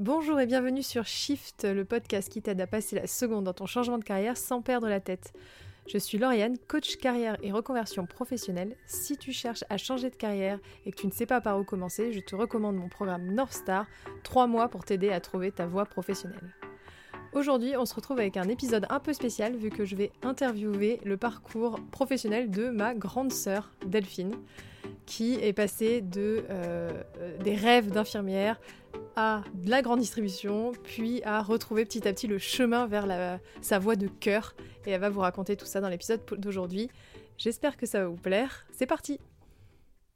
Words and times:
Bonjour 0.00 0.40
et 0.40 0.46
bienvenue 0.46 0.82
sur 0.82 1.04
Shift, 1.04 1.64
le 1.64 1.84
podcast 1.84 2.30
qui 2.30 2.40
t'aide 2.40 2.58
à 2.62 2.66
passer 2.66 2.96
la 2.96 3.06
seconde 3.06 3.44
dans 3.44 3.52
ton 3.52 3.66
changement 3.66 3.98
de 3.98 4.02
carrière 4.02 4.38
sans 4.38 4.62
perdre 4.62 4.88
la 4.88 4.98
tête. 4.98 5.34
Je 5.86 5.98
suis 5.98 6.16
Lauriane, 6.16 6.56
coach 6.68 6.96
carrière 6.96 7.36
et 7.42 7.52
reconversion 7.52 8.06
professionnelle. 8.06 8.78
Si 8.86 9.18
tu 9.18 9.30
cherches 9.30 9.62
à 9.68 9.76
changer 9.76 10.08
de 10.08 10.16
carrière 10.16 10.58
et 10.86 10.90
que 10.90 10.96
tu 10.96 11.06
ne 11.06 11.12
sais 11.12 11.26
pas 11.26 11.42
par 11.42 11.60
où 11.60 11.64
commencer, 11.64 12.14
je 12.14 12.20
te 12.20 12.34
recommande 12.34 12.76
mon 12.76 12.88
programme 12.88 13.34
North 13.34 13.52
Star, 13.52 13.84
3 14.22 14.46
mois 14.46 14.68
pour 14.70 14.86
t'aider 14.86 15.10
à 15.10 15.20
trouver 15.20 15.52
ta 15.52 15.66
voie 15.66 15.84
professionnelle. 15.84 16.50
Aujourd'hui, 17.32 17.76
on 17.76 17.86
se 17.86 17.94
retrouve 17.94 18.18
avec 18.18 18.36
un 18.36 18.48
épisode 18.48 18.86
un 18.90 18.98
peu 18.98 19.12
spécial 19.12 19.54
vu 19.54 19.70
que 19.70 19.84
je 19.84 19.94
vais 19.94 20.10
interviewer 20.22 21.00
le 21.04 21.16
parcours 21.16 21.78
professionnel 21.92 22.50
de 22.50 22.70
ma 22.70 22.92
grande 22.92 23.32
sœur 23.32 23.70
Delphine, 23.86 24.34
qui 25.06 25.34
est 25.34 25.52
passée 25.52 26.00
de, 26.00 26.44
euh, 26.50 26.90
des 27.44 27.54
rêves 27.54 27.92
d'infirmière 27.92 28.60
à 29.14 29.44
de 29.54 29.70
la 29.70 29.80
grande 29.80 30.00
distribution, 30.00 30.72
puis 30.82 31.22
à 31.22 31.40
retrouver 31.40 31.84
petit 31.84 32.08
à 32.08 32.12
petit 32.12 32.26
le 32.26 32.38
chemin 32.38 32.88
vers 32.88 33.38
sa 33.60 33.78
voie 33.78 33.94
de 33.94 34.08
cœur. 34.08 34.56
Et 34.84 34.90
elle 34.90 35.00
va 35.00 35.08
vous 35.08 35.20
raconter 35.20 35.56
tout 35.56 35.66
ça 35.66 35.80
dans 35.80 35.88
l'épisode 35.88 36.22
d'aujourd'hui. 36.36 36.90
J'espère 37.38 37.76
que 37.76 37.86
ça 37.86 38.00
va 38.00 38.08
vous 38.08 38.16
plaire. 38.16 38.66
C'est 38.72 38.86
parti 38.86 39.20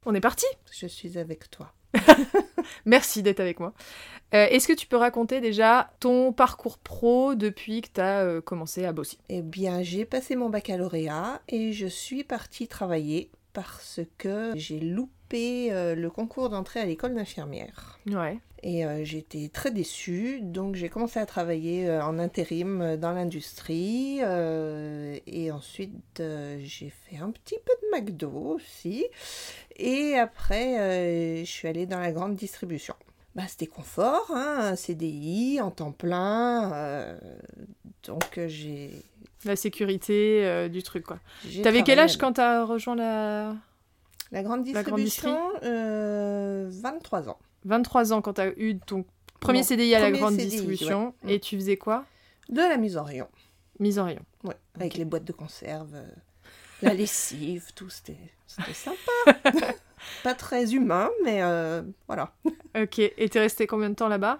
On 0.05 0.13
est 0.13 0.21
parti 0.21 0.47
Je 0.69 0.85
suis 0.85 1.17
avec 1.17 1.49
toi. 1.49 1.74
Merci 2.85 3.23
d'être 3.23 3.39
avec 3.39 3.59
moi. 3.59 3.73
Euh, 4.33 4.47
Est-ce 4.49 4.67
que 4.67 4.73
tu 4.73 4.87
peux 4.87 4.97
raconter 4.97 5.39
déjà 5.39 5.91
ton 5.99 6.33
parcours 6.33 6.77
pro 6.77 7.35
depuis 7.35 7.81
que 7.81 7.89
tu 7.93 8.01
as 8.01 8.23
euh, 8.23 8.41
commencé 8.41 8.85
à 8.85 8.91
bosser? 8.91 9.17
Eh 9.29 9.41
bien, 9.41 9.83
j'ai 9.83 10.05
passé 10.05 10.35
mon 10.35 10.49
baccalauréat 10.49 11.41
et 11.47 11.71
je 11.71 11.87
suis 11.87 12.23
partie 12.23 12.67
travailler 12.67 13.29
parce 13.53 14.01
que 14.17 14.51
j'ai 14.55 14.79
loupé 14.79 15.71
euh, 15.71 15.95
le 15.95 16.09
concours 16.09 16.49
d'entrée 16.49 16.81
à 16.81 16.85
l'école 16.85 17.15
d'infirmière. 17.15 17.99
Ouais. 18.07 18.39
Et 18.67 18.83
j'étais 19.03 19.51
très 19.53 19.69
déçue, 19.69 20.39
donc 20.41 20.73
j'ai 20.73 20.89
commencé 20.89 21.19
à 21.19 21.27
travailler 21.27 21.87
en 21.99 22.17
intérim 22.17 22.97
dans 22.97 23.11
l'industrie. 23.11 24.21
et 24.21 25.51
ensuite, 25.51 26.23
j'ai 26.63 26.89
fait 26.89 27.17
un 27.17 27.29
petit 27.29 27.57
peu 27.63 27.73
de 27.83 27.95
McDo 27.95 28.55
aussi. 28.55 29.05
Et 29.77 30.15
après, 30.17 30.79
euh, 30.79 31.39
je 31.39 31.49
suis 31.49 31.67
allée 31.67 31.85
dans 31.85 31.99
la 31.99 32.11
grande 32.11 32.35
distribution. 32.35 32.95
Bah, 33.35 33.43
c'était 33.47 33.67
confort, 33.67 34.31
hein, 34.33 34.57
un 34.71 34.75
CDI 34.75 35.59
en 35.61 35.69
temps 35.71 35.91
plein. 35.91 36.71
euh, 36.73 37.19
donc 38.03 38.37
euh, 38.37 38.47
j'ai. 38.47 38.91
La 39.43 39.55
sécurité 39.55 40.45
euh, 40.45 40.69
du 40.69 40.81
truc, 40.81 41.03
quoi. 41.05 41.19
T'avais 41.61 41.83
quel 41.83 41.99
âge 41.99 42.17
quand 42.17 42.33
t'as 42.33 42.63
rejoint 42.63 42.95
la... 42.95 43.53
La 44.31 44.41
grande 44.41 44.65
La 44.67 44.81
grande 44.81 45.01
distribution, 45.01 45.37
euh, 45.63 46.67
23 46.71 47.29
ans. 47.29 47.37
23 47.65 48.11
ans 48.13 48.21
quand 48.21 48.33
t'as 48.33 48.49
eu 48.57 48.79
ton 48.79 49.05
premier 49.39 49.61
CDI 49.61 49.93
à 49.95 49.99
la 49.99 50.11
grande 50.11 50.33
CDI, 50.33 50.47
distribution. 50.49 51.13
ouais. 51.23 51.35
Et 51.35 51.39
tu 51.39 51.57
faisais 51.57 51.77
quoi? 51.77 52.05
De 52.49 52.57
la 52.61 52.77
mise 52.77 52.97
en 52.97 53.03
rayon. 53.03 53.27
Mise 53.79 53.99
en 53.99 54.05
rayon. 54.05 54.21
Ouais, 54.43 54.55
avec 54.75 54.95
les 54.95 55.05
boîtes 55.05 55.25
de 55.25 55.31
conserve, 55.31 55.95
la 56.85 56.93
lessive, 56.93 57.73
tout, 57.75 57.89
c'était 57.89 58.15
sympa. 58.73 59.11
Pas 60.23 60.35
très 60.35 60.73
humain, 60.73 61.09
mais 61.23 61.41
euh, 61.41 61.81
voilà. 62.07 62.31
Ok. 62.79 62.99
Et 62.99 63.27
t'es 63.29 63.39
resté 63.39 63.65
combien 63.67 63.89
de 63.89 63.95
temps 63.95 64.07
là-bas? 64.07 64.39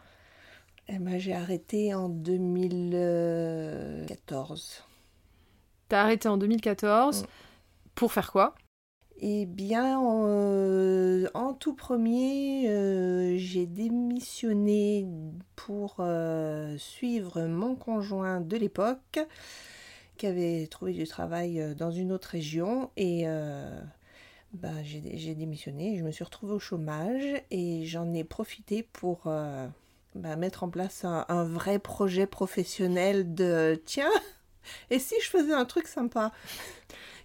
Eh 0.87 0.99
ben, 0.99 1.17
j'ai 1.17 1.33
arrêté 1.33 1.95
en 1.95 2.09
2014. 2.09 4.83
T'as 5.89 6.01
arrêté 6.01 6.27
en 6.27 6.37
2014. 6.37 7.23
Mm. 7.23 7.25
Pour 7.95 8.11
faire 8.11 8.31
quoi? 8.31 8.53
Eh 9.21 9.45
bien, 9.45 10.03
euh, 10.03 11.27
en 11.33 11.53
tout 11.53 11.73
premier, 11.73 12.69
euh, 12.69 13.37
j'ai 13.37 13.65
démissionné 13.65 15.07
pour 15.55 15.95
euh, 15.99 16.77
suivre 16.77 17.43
mon 17.43 17.75
conjoint 17.75 18.41
de 18.41 18.57
l'époque, 18.57 19.19
qui 20.15 20.27
avait 20.27 20.67
trouvé 20.67 20.93
du 20.93 21.07
travail 21.07 21.61
euh, 21.61 21.73
dans 21.73 21.91
une 21.91 22.11
autre 22.11 22.29
région. 22.29 22.91
Et 22.97 23.23
euh, 23.25 23.79
bah, 24.53 24.69
j'ai 24.83 25.17
j'ai 25.17 25.35
démissionné, 25.35 25.97
je 25.97 26.03
me 26.03 26.11
suis 26.11 26.23
retrouvée 26.23 26.53
au 26.53 26.59
chômage 26.59 27.41
et 27.51 27.85
j'en 27.85 28.13
ai 28.13 28.23
profité 28.23 28.83
pour 28.83 29.23
euh, 29.27 29.67
bah, 30.15 30.35
mettre 30.37 30.63
en 30.63 30.69
place 30.69 31.05
un, 31.05 31.25
un 31.29 31.43
vrai 31.43 31.79
projet 31.79 32.27
professionnel 32.27 33.33
de 33.35 33.81
tiens, 33.85 34.11
et 34.91 34.99
si 34.99 35.15
je 35.23 35.29
faisais 35.29 35.53
un 35.53 35.65
truc 35.65 35.87
sympa? 35.87 36.31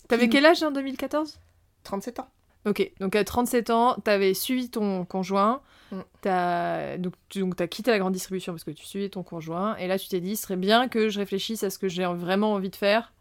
T'avais 0.08 0.26
Qui- 0.26 0.30
quel 0.30 0.46
âge 0.46 0.62
en 0.62 0.70
2014 0.70 1.38
37 1.84 2.20
ans. 2.20 2.28
Ok, 2.66 2.90
donc 3.00 3.16
à 3.16 3.24
37 3.24 3.70
ans, 3.70 3.96
t'avais 4.04 4.34
suivi 4.34 4.68
ton 4.70 5.04
conjoint, 5.04 5.62
Mm. 5.92 6.00
t'as 6.20 6.98
donc, 6.98 7.14
tu 7.28 7.40
donc, 7.40 7.56
t'as 7.56 7.66
quitté 7.66 7.90
la 7.90 7.98
grande 7.98 8.12
distribution 8.12 8.52
parce 8.52 8.62
que 8.62 8.70
tu 8.70 8.84
suivais 8.86 9.08
ton 9.08 9.24
conjoint, 9.24 9.74
et 9.76 9.88
là 9.88 9.98
tu 9.98 10.08
t'es 10.08 10.20
dit, 10.20 10.36
ce 10.36 10.42
serait 10.42 10.56
bien 10.56 10.86
que 10.88 11.08
je 11.08 11.18
réfléchisse 11.18 11.64
à 11.64 11.70
ce 11.70 11.78
que 11.78 11.88
j'ai 11.88 12.04
vraiment 12.04 12.52
envie 12.52 12.70
de 12.70 12.76
faire, 12.76 13.12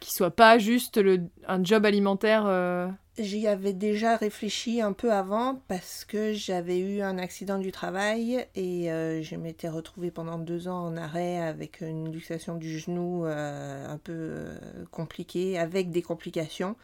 qui 0.00 0.12
soit 0.12 0.32
pas 0.32 0.58
juste 0.58 0.96
le, 0.96 1.20
un 1.46 1.62
job 1.62 1.84
alimentaire. 1.86 2.44
euh, 2.46 2.88
J'y 3.18 3.46
avais 3.46 3.72
déjà 3.74 4.16
réfléchi 4.16 4.80
un 4.80 4.92
peu 4.94 5.12
avant 5.12 5.60
parce 5.68 6.04
que 6.04 6.32
j'avais 6.32 6.78
eu 6.78 7.02
un 7.02 7.18
accident 7.18 7.58
du 7.58 7.70
travail 7.70 8.46
et 8.56 8.90
euh, 8.90 9.22
je 9.22 9.36
m'étais 9.36 9.68
retrouvée 9.68 10.10
pendant 10.10 10.38
deux 10.38 10.66
ans 10.66 10.86
en 10.86 10.96
arrêt 10.96 11.38
avec 11.38 11.82
une 11.82 12.10
luxation 12.10 12.56
du 12.56 12.78
genou 12.78 13.26
euh, 13.26 13.86
un 13.86 13.98
peu 13.98 14.46
compliquée, 14.90 15.58
avec 15.58 15.90
des 15.90 16.02
complications. 16.02 16.74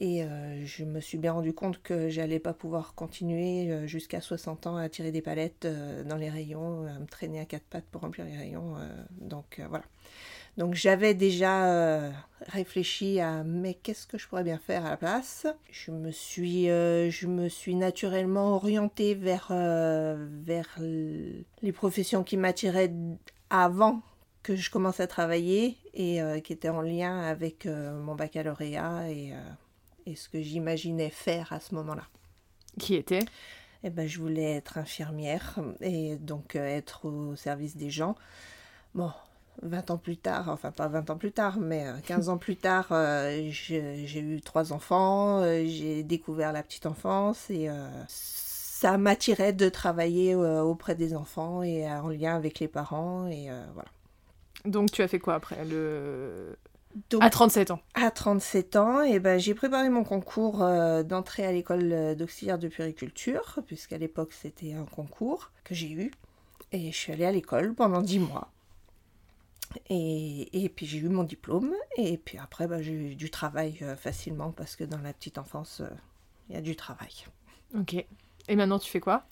Et 0.00 0.22
euh, 0.22 0.64
je 0.64 0.84
me 0.84 1.00
suis 1.00 1.18
bien 1.18 1.32
rendu 1.32 1.52
compte 1.52 1.82
que 1.82 2.08
j'allais 2.08 2.38
pas 2.38 2.52
pouvoir 2.52 2.94
continuer 2.94 3.70
euh, 3.70 3.86
jusqu'à 3.88 4.20
60 4.20 4.68
ans 4.68 4.76
à 4.76 4.88
tirer 4.88 5.10
des 5.10 5.22
palettes 5.22 5.64
euh, 5.64 6.04
dans 6.04 6.14
les 6.14 6.30
rayons, 6.30 6.86
à 6.86 7.00
me 7.00 7.06
traîner 7.06 7.40
à 7.40 7.44
quatre 7.44 7.64
pattes 7.64 7.86
pour 7.90 8.02
remplir 8.02 8.24
les 8.24 8.36
rayons. 8.36 8.76
donc 9.20 9.60
voilà. 9.68 9.84
Donc 10.56 10.74
j'avais 10.74 11.14
déjà 11.14 12.10
réfléchi 12.46 13.20
à 13.20 13.44
mais 13.44 13.74
qu'est-ce 13.74 14.06
que 14.06 14.18
je 14.18 14.26
pourrais 14.26 14.42
bien 14.42 14.58
faire 14.58 14.84
à 14.86 14.90
la 14.90 14.96
place? 14.96 15.46
Je 15.70 15.92
me 15.92 16.10
suis, 16.10 16.66
je 16.66 17.26
me 17.26 17.48
suis 17.48 17.76
naturellement 17.76 18.56
orientée 18.56 19.14
vers, 19.14 19.48
vers 19.50 20.78
les 20.80 21.72
professions 21.72 22.24
qui 22.24 22.36
m'attiraient 22.36 22.92
avant 23.50 24.02
que 24.42 24.56
je 24.56 24.70
commence 24.70 24.98
à 24.98 25.06
travailler 25.06 25.76
et 25.94 26.20
qui 26.42 26.52
étaient 26.52 26.68
en 26.68 26.82
lien 26.82 27.20
avec 27.20 27.66
mon 27.66 28.16
baccalauréat 28.16 29.10
et, 29.10 29.32
et 30.08 30.16
ce 30.16 30.28
que 30.28 30.40
j'imaginais 30.40 31.10
faire 31.10 31.52
à 31.52 31.60
ce 31.60 31.74
moment-là. 31.74 32.04
qui 32.78 32.94
était? 32.94 33.24
Eh 33.84 33.90
ben, 33.90 34.08
je 34.08 34.18
voulais 34.18 34.56
être 34.56 34.78
infirmière 34.78 35.58
et 35.80 36.16
donc 36.16 36.56
euh, 36.56 36.66
être 36.66 37.06
au 37.06 37.36
service 37.36 37.76
des 37.76 37.90
gens. 37.90 38.16
Bon, 38.94 39.12
20 39.62 39.90
ans 39.90 39.98
plus 39.98 40.16
tard, 40.16 40.48
enfin 40.48 40.70
pas 40.70 40.88
20 40.88 41.10
ans 41.10 41.16
plus 41.16 41.32
tard, 41.32 41.58
mais 41.58 41.86
euh, 41.86 41.98
15 42.06 42.28
ans 42.30 42.38
plus 42.38 42.56
tard, 42.56 42.88
euh, 42.90 43.48
j'ai 43.52 44.20
eu 44.20 44.40
trois 44.40 44.72
enfants, 44.72 45.40
euh, 45.42 45.64
j'ai 45.66 46.02
découvert 46.02 46.52
la 46.52 46.62
petite 46.62 46.86
enfance 46.86 47.50
et 47.50 47.68
euh, 47.68 47.88
ça 48.08 48.98
m'attirait 48.98 49.52
de 49.52 49.68
travailler 49.68 50.34
euh, 50.34 50.62
auprès 50.62 50.94
des 50.94 51.14
enfants 51.14 51.62
et 51.62 51.88
euh, 51.88 52.00
en 52.00 52.08
lien 52.08 52.34
avec 52.34 52.60
les 52.60 52.68
parents 52.68 53.26
et 53.26 53.50
euh, 53.50 53.64
voilà. 53.74 53.88
Donc 54.64 54.90
tu 54.90 55.02
as 55.02 55.08
fait 55.08 55.18
quoi 55.18 55.34
après? 55.34 55.64
Le... 55.64 56.56
Donc, 57.10 57.22
À 57.22 57.30
37 57.30 57.70
ans. 57.70 57.80
À 57.94 58.10
37 58.10 58.76
ans, 58.76 59.02
et 59.02 59.18
ben, 59.18 59.38
j'ai 59.38 59.54
préparé 59.54 59.88
mon 59.88 60.04
concours 60.04 60.62
euh, 60.62 61.02
d'entrée 61.02 61.46
à 61.46 61.52
l'école 61.52 61.92
euh, 61.92 62.14
d'auxiliaire 62.14 62.58
de 62.58 62.68
puériculture, 62.68 63.58
puisqu'à 63.66 63.98
l'époque 63.98 64.32
c'était 64.32 64.72
un 64.72 64.84
concours 64.84 65.50
que 65.64 65.74
j'ai 65.74 65.90
eu. 65.90 66.10
Et 66.72 66.92
je 66.92 66.96
suis 66.96 67.12
allée 67.12 67.24
à 67.24 67.32
l'école 67.32 67.74
pendant 67.74 68.02
10 68.02 68.18
mois. 68.20 68.50
Et, 69.90 70.64
et 70.64 70.68
puis 70.68 70.86
j'ai 70.86 70.98
eu 70.98 71.08
mon 71.08 71.24
diplôme. 71.24 71.74
Et 71.96 72.16
puis 72.18 72.38
après, 72.38 72.66
ben, 72.66 72.80
j'ai 72.80 72.92
eu 72.92 73.14
du 73.14 73.30
travail 73.30 73.78
euh, 73.82 73.96
facilement, 73.96 74.50
parce 74.52 74.76
que 74.76 74.84
dans 74.84 75.00
la 75.00 75.12
petite 75.12 75.38
enfance, 75.38 75.80
euh, 75.80 75.88
il 76.48 76.54
y 76.54 76.58
a 76.58 76.62
du 76.62 76.76
travail. 76.76 77.12
Ok. 77.78 77.94
Et 78.48 78.56
maintenant 78.56 78.78
tu 78.78 78.90
fais 78.90 79.00
quoi? 79.00 79.24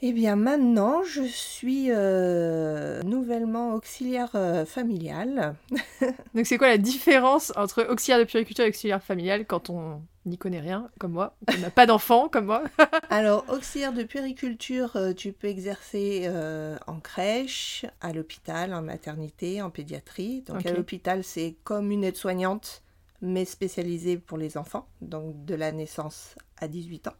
Eh 0.00 0.12
bien 0.12 0.36
maintenant, 0.36 1.02
je 1.02 1.22
suis 1.22 1.86
euh, 1.90 3.02
nouvellement 3.02 3.74
auxiliaire 3.74 4.30
euh, 4.36 4.64
familiale. 4.64 5.56
Donc 6.34 6.46
c'est 6.46 6.56
quoi 6.56 6.68
la 6.68 6.78
différence 6.78 7.52
entre 7.56 7.84
auxiliaire 7.90 8.20
de 8.20 8.24
puriculture 8.24 8.64
et 8.64 8.68
auxiliaire 8.68 9.02
familial 9.02 9.44
quand 9.44 9.70
on 9.70 10.00
n'y 10.28 10.38
connaît 10.38 10.60
rien, 10.60 10.88
comme 10.98 11.12
moi, 11.12 11.34
on 11.52 11.58
n'a 11.58 11.70
pas 11.70 11.86
d'enfant, 11.86 12.28
comme 12.28 12.46
moi? 12.46 12.62
Alors, 13.10 13.44
auxiliaire 13.48 13.92
de 13.92 14.04
puériculture, 14.04 14.94
euh, 14.96 15.12
tu 15.12 15.32
peux 15.32 15.48
exercer 15.48 16.22
euh, 16.26 16.76
en 16.86 17.00
crèche, 17.00 17.84
à 18.00 18.12
l'hôpital, 18.12 18.74
en 18.74 18.82
maternité, 18.82 19.62
en 19.62 19.70
pédiatrie. 19.70 20.42
Donc, 20.42 20.64
à 20.66 20.72
l'hôpital, 20.72 21.24
c'est 21.24 21.56
comme 21.64 21.90
une 21.90 22.04
aide-soignante, 22.04 22.82
mais 23.20 23.44
spécialisée 23.44 24.16
pour 24.16 24.38
les 24.38 24.56
enfants, 24.56 24.86
donc 25.00 25.44
de 25.44 25.54
la 25.54 25.72
naissance 25.72 26.36
à 26.58 26.68
18 26.68 27.08
ans. 27.08 27.14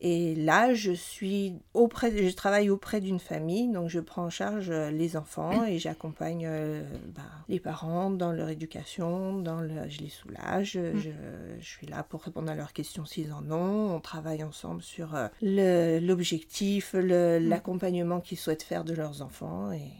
Et 0.00 0.36
là, 0.36 0.74
je 0.74 0.92
suis 0.92 1.54
auprès, 1.74 2.28
je 2.28 2.34
travaille 2.34 2.70
auprès 2.70 3.00
d'une 3.00 3.18
famille, 3.18 3.66
donc 3.68 3.88
je 3.88 3.98
prends 3.98 4.26
en 4.26 4.30
charge 4.30 4.70
euh, 4.70 4.92
les 4.92 5.16
enfants 5.16 5.64
et 5.64 5.80
j'accompagne 5.80 6.46
euh, 6.46 6.84
bah, 7.16 7.22
les 7.48 7.58
parents 7.58 8.10
dans 8.10 8.30
leur 8.30 8.48
éducation, 8.48 9.40
dans 9.40 9.60
le, 9.60 9.88
je 9.88 9.98
les 9.98 10.08
soulage, 10.08 10.76
mm. 10.76 10.98
je, 10.98 11.10
je, 11.58 11.66
suis 11.66 11.86
là 11.88 12.04
pour 12.04 12.22
répondre 12.22 12.48
à 12.48 12.54
leurs 12.54 12.72
questions 12.72 13.04
s'ils 13.04 13.32
en 13.32 13.50
ont. 13.50 13.96
On 13.96 13.98
travaille 13.98 14.44
ensemble 14.44 14.82
sur 14.82 15.16
euh, 15.16 16.00
l'objectif, 16.00 16.94
mm. 16.94 17.48
l'accompagnement 17.48 18.20
qu'ils 18.20 18.38
souhaitent 18.38 18.62
faire 18.62 18.84
de 18.84 18.94
leurs 18.94 19.20
enfants. 19.22 19.72
Et... 19.72 19.90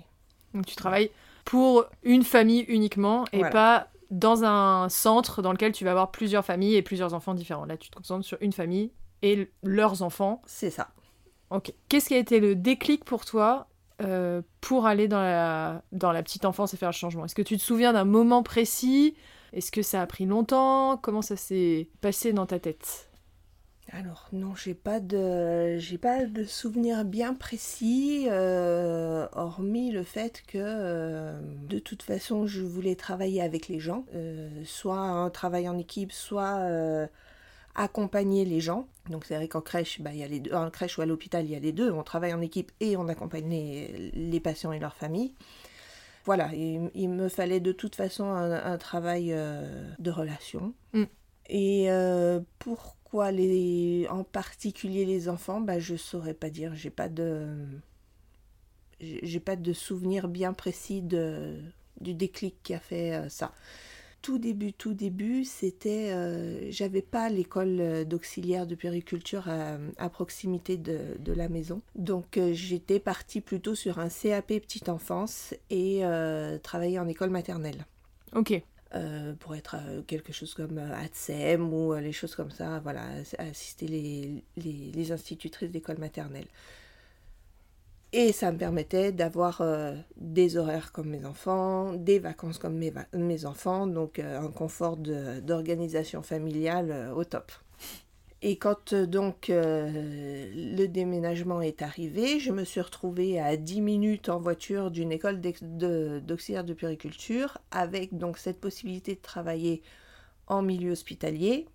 Donc 0.55 0.67
tu 0.67 0.77
travailles 0.77 1.11
pour 1.45 1.87
une 2.05 2.23
famille 2.23 2.61
uniquement 2.69 3.25
et 3.33 3.41
pas 3.41 3.89
dans 4.11 4.45
un 4.45 4.89
centre 4.89 5.43
dans 5.43 5.53
lequel 5.53 5.73
tu 5.73 5.85
vas 5.85 5.91
avoir 5.91 6.13
plusieurs 6.13 6.45
familles 6.45 6.77
et 6.77 6.83
plusieurs 6.83 7.15
enfants 7.15 7.35
différents. 7.35 7.65
Là, 7.65 7.77
tu 7.77 7.91
te 7.91 7.97
concentres 7.97 8.25
sur 8.25 8.39
une 8.41 8.53
famille 8.53 8.91
et 9.23 9.51
leurs 9.63 10.03
enfants. 10.03 10.43
C'est 10.47 10.71
ça. 10.71 10.89
Ok. 11.51 11.73
Qu'est-ce 11.89 12.09
qui 12.09 12.15
a 12.15 12.19
été 12.19 12.41
le 12.41 12.55
déclic 12.55 13.05
pour 13.05 13.25
toi 13.25 13.69
euh, 14.01 14.43
pour 14.61 14.87
aller 14.87 15.09
dans 15.09 15.23
la, 15.23 15.83
dans 15.93 16.13
la 16.13 16.23
petite 16.23 16.45
enfance 16.45 16.75
et 16.75 16.77
faire 16.77 16.91
le 16.91 16.95
changement? 16.95 17.25
Est-ce 17.25 17.35
que 17.35 17.43
tu 17.43 17.57
te 17.57 17.63
souviens 17.63 17.93
d'un 17.93 18.05
moment 18.05 18.43
précis? 18.43 19.17
Est-ce 19.53 19.73
que 19.73 19.83
ça 19.83 20.03
a 20.03 20.07
pris 20.07 20.27
longtemps? 20.27 20.99
Comment 20.99 21.23
ça 21.23 21.37
s'est 21.37 21.89
passé 22.01 22.33
dans 22.33 22.47
ta 22.47 22.59
tête? 22.59 23.09
Alors 23.91 24.29
non, 24.35 24.55
j'ai 24.55 24.75
pas 24.75 25.01
de 25.01 25.79
j'ai 25.79 25.97
pas 25.97 26.27
de 26.27 26.45
souvenir 26.45 27.07
bien 27.07 27.33
précis, 27.33 28.27
euh, 28.29 29.27
hormis 29.33 29.91
le 29.91 30.03
fait 30.03 30.43
que 30.47 30.59
euh, 30.59 31.41
de 31.67 31.79
toute 31.79 32.03
façon 32.03 32.47
je 32.47 32.61
voulais 32.61 32.97
travailler 32.97 33.41
avec 33.41 33.69
les 33.69 33.81
gens, 33.81 34.05
soit 34.67 34.99
un 34.99 35.31
travail 35.31 35.71
en 35.71 35.79
équipe, 35.79 36.13
soit 36.13 36.61
accompagner 37.75 38.45
les 38.45 38.61
gens. 38.61 38.87
Donc 39.11 39.25
c'est 39.25 39.37
vrai 39.37 39.49
qu'en 39.49 39.61
crèche, 39.61 40.01
bah, 40.01 40.11
il 40.13 40.19
y 40.19 40.23
a 40.23 40.29
les 40.29 40.41
deux, 40.41 40.53
en 40.53 40.71
crèche 40.71 40.99
ou 40.99 41.03
à 41.03 41.07
l'hôpital, 41.07 41.45
il 41.45 41.51
y 41.51 41.57
a 41.57 41.61
les 41.61 41.73
deux. 41.73 41.91
On 41.91 42.03
travaille 42.03 42.33
en 42.33 42.41
équipe 42.41 42.73
et 42.81 42.97
on 42.97 43.09
accompagne 43.09 43.49
les, 43.49 44.41
patients 44.41 44.73
et 44.73 44.79
leurs 44.79 44.97
familles. 44.97 45.35
Voilà, 46.25 46.51
il, 46.55 47.09
me 47.09 47.29
fallait 47.29 47.61
de 47.61 47.73
toute 47.73 47.95
façon 47.95 48.25
un, 48.31 48.79
travail 48.79 49.33
euh, 49.33 49.89
de 49.99 50.11
relation. 50.11 50.75
Mm. 50.93 51.05
Et 51.49 51.91
euh, 51.91 52.41
pourquoi 52.59 53.33
les, 53.33 54.07
en 54.11 54.25
particulier 54.25 55.07
les 55.07 55.29
enfants, 55.29 55.61
bah, 55.61 55.79
je 55.79 55.97
saurais 55.97 56.35
pas 56.35 56.51
dire. 56.51 56.75
J'ai 56.75 56.91
pas 56.91 57.09
de, 57.09 57.67
j'ai 59.01 59.41
pas 59.41 59.57
de 59.57 59.73
souvenir 59.73 60.29
bien 60.29 60.53
précis 60.53 61.01
de, 61.01 61.57
du 62.01 62.15
déclic 62.15 62.63
qui 62.63 62.75
a 62.75 62.81
fait 62.81 63.15
euh, 63.15 63.29
ça 63.29 63.53
tout 64.23 64.39
début, 64.39 64.73
tout 64.73 64.95
début, 64.95 65.45
c'était, 65.45 66.11
euh, 66.13 66.71
j'avais 66.71 67.03
pas 67.03 67.29
l'école 67.29 67.81
euh, 67.81 68.05
d'auxiliaire 68.05 68.67
de 68.67 68.75
périculture 68.75 69.49
à, 69.49 70.09
proximité 70.09 70.77
de, 70.77 71.33
la 71.33 71.49
maison. 71.49 71.83
Donc 71.95 72.37
euh, 72.37 72.53
j'étais 72.53 72.99
partie 72.99 73.41
plutôt 73.41 73.75
sur 73.75 73.99
un 73.99 74.09
CAP 74.09 74.47
petite 74.47 74.89
enfance 74.89 75.55
et 75.71 76.03
travailler 76.63 76.99
en 76.99 77.07
école 77.07 77.31
maternelle. 77.31 77.87
Ok. 78.35 78.61
pour 79.41 79.55
être 79.55 79.77
quelque 80.07 80.33
chose 80.33 80.55
comme 80.55 80.79
ATSEM 80.79 81.73
ou 81.73 81.95
les 81.95 82.13
choses 82.13 82.35
comme 82.35 82.51
ça, 82.51 82.81
voilà, 82.81 83.05
assister 83.39 83.87
les, 83.87 84.43
les, 84.57 84.91
les 84.93 85.13
institutrices 85.13 85.71
d'école 85.71 85.99
maternelle. 85.99 86.47
Et 88.13 88.33
ça 88.33 88.51
me 88.53 88.57
permettait 88.57 89.13
d'avoir 89.13 89.61
euh, 89.61 89.95
des 90.17 90.57
horaires 90.57 90.93
comme 90.93 91.11
mes 91.11 91.27
enfants, 91.27 91.93
des 91.93 92.19
vacances 92.19 92.59
comme 92.59 92.79
mes, 93.13 93.45
enfants, 93.45 93.87
donc 93.87 94.19
euh, 94.19 94.41
un 94.41 94.51
confort 94.51 94.97
d'organisation 94.97 96.23
familiale 96.23 96.91
euh, 96.91 97.13
au 97.13 97.25
top. 97.25 97.53
Et 98.41 98.57
quand 98.57 98.95
donc 98.95 99.49
le 99.49 100.87
déménagement 100.87 101.61
est 101.61 101.83
arrivé, 101.83 102.39
je 102.39 102.53
me 102.53 102.63
suis 102.63 102.81
retrouvée 102.81 103.41
à 103.41 103.57
10 103.57 103.81
minutes 103.81 104.29
en 104.29 104.39
voiture 104.39 104.93
d'une 104.93 105.11
école 105.11 105.41
d'auxiliaire 105.41 106.63
de, 106.63 106.69
de 106.69 106.75
périculture, 106.75 107.59
avec 107.73 108.17
donc 108.17 108.39
cette 108.39 108.61
possibilité 108.61 109.17
de 109.17 109.21
travailler 109.21 109.83
en 110.47 110.63
milieu 110.63 110.93
hospitalier, 110.93 111.67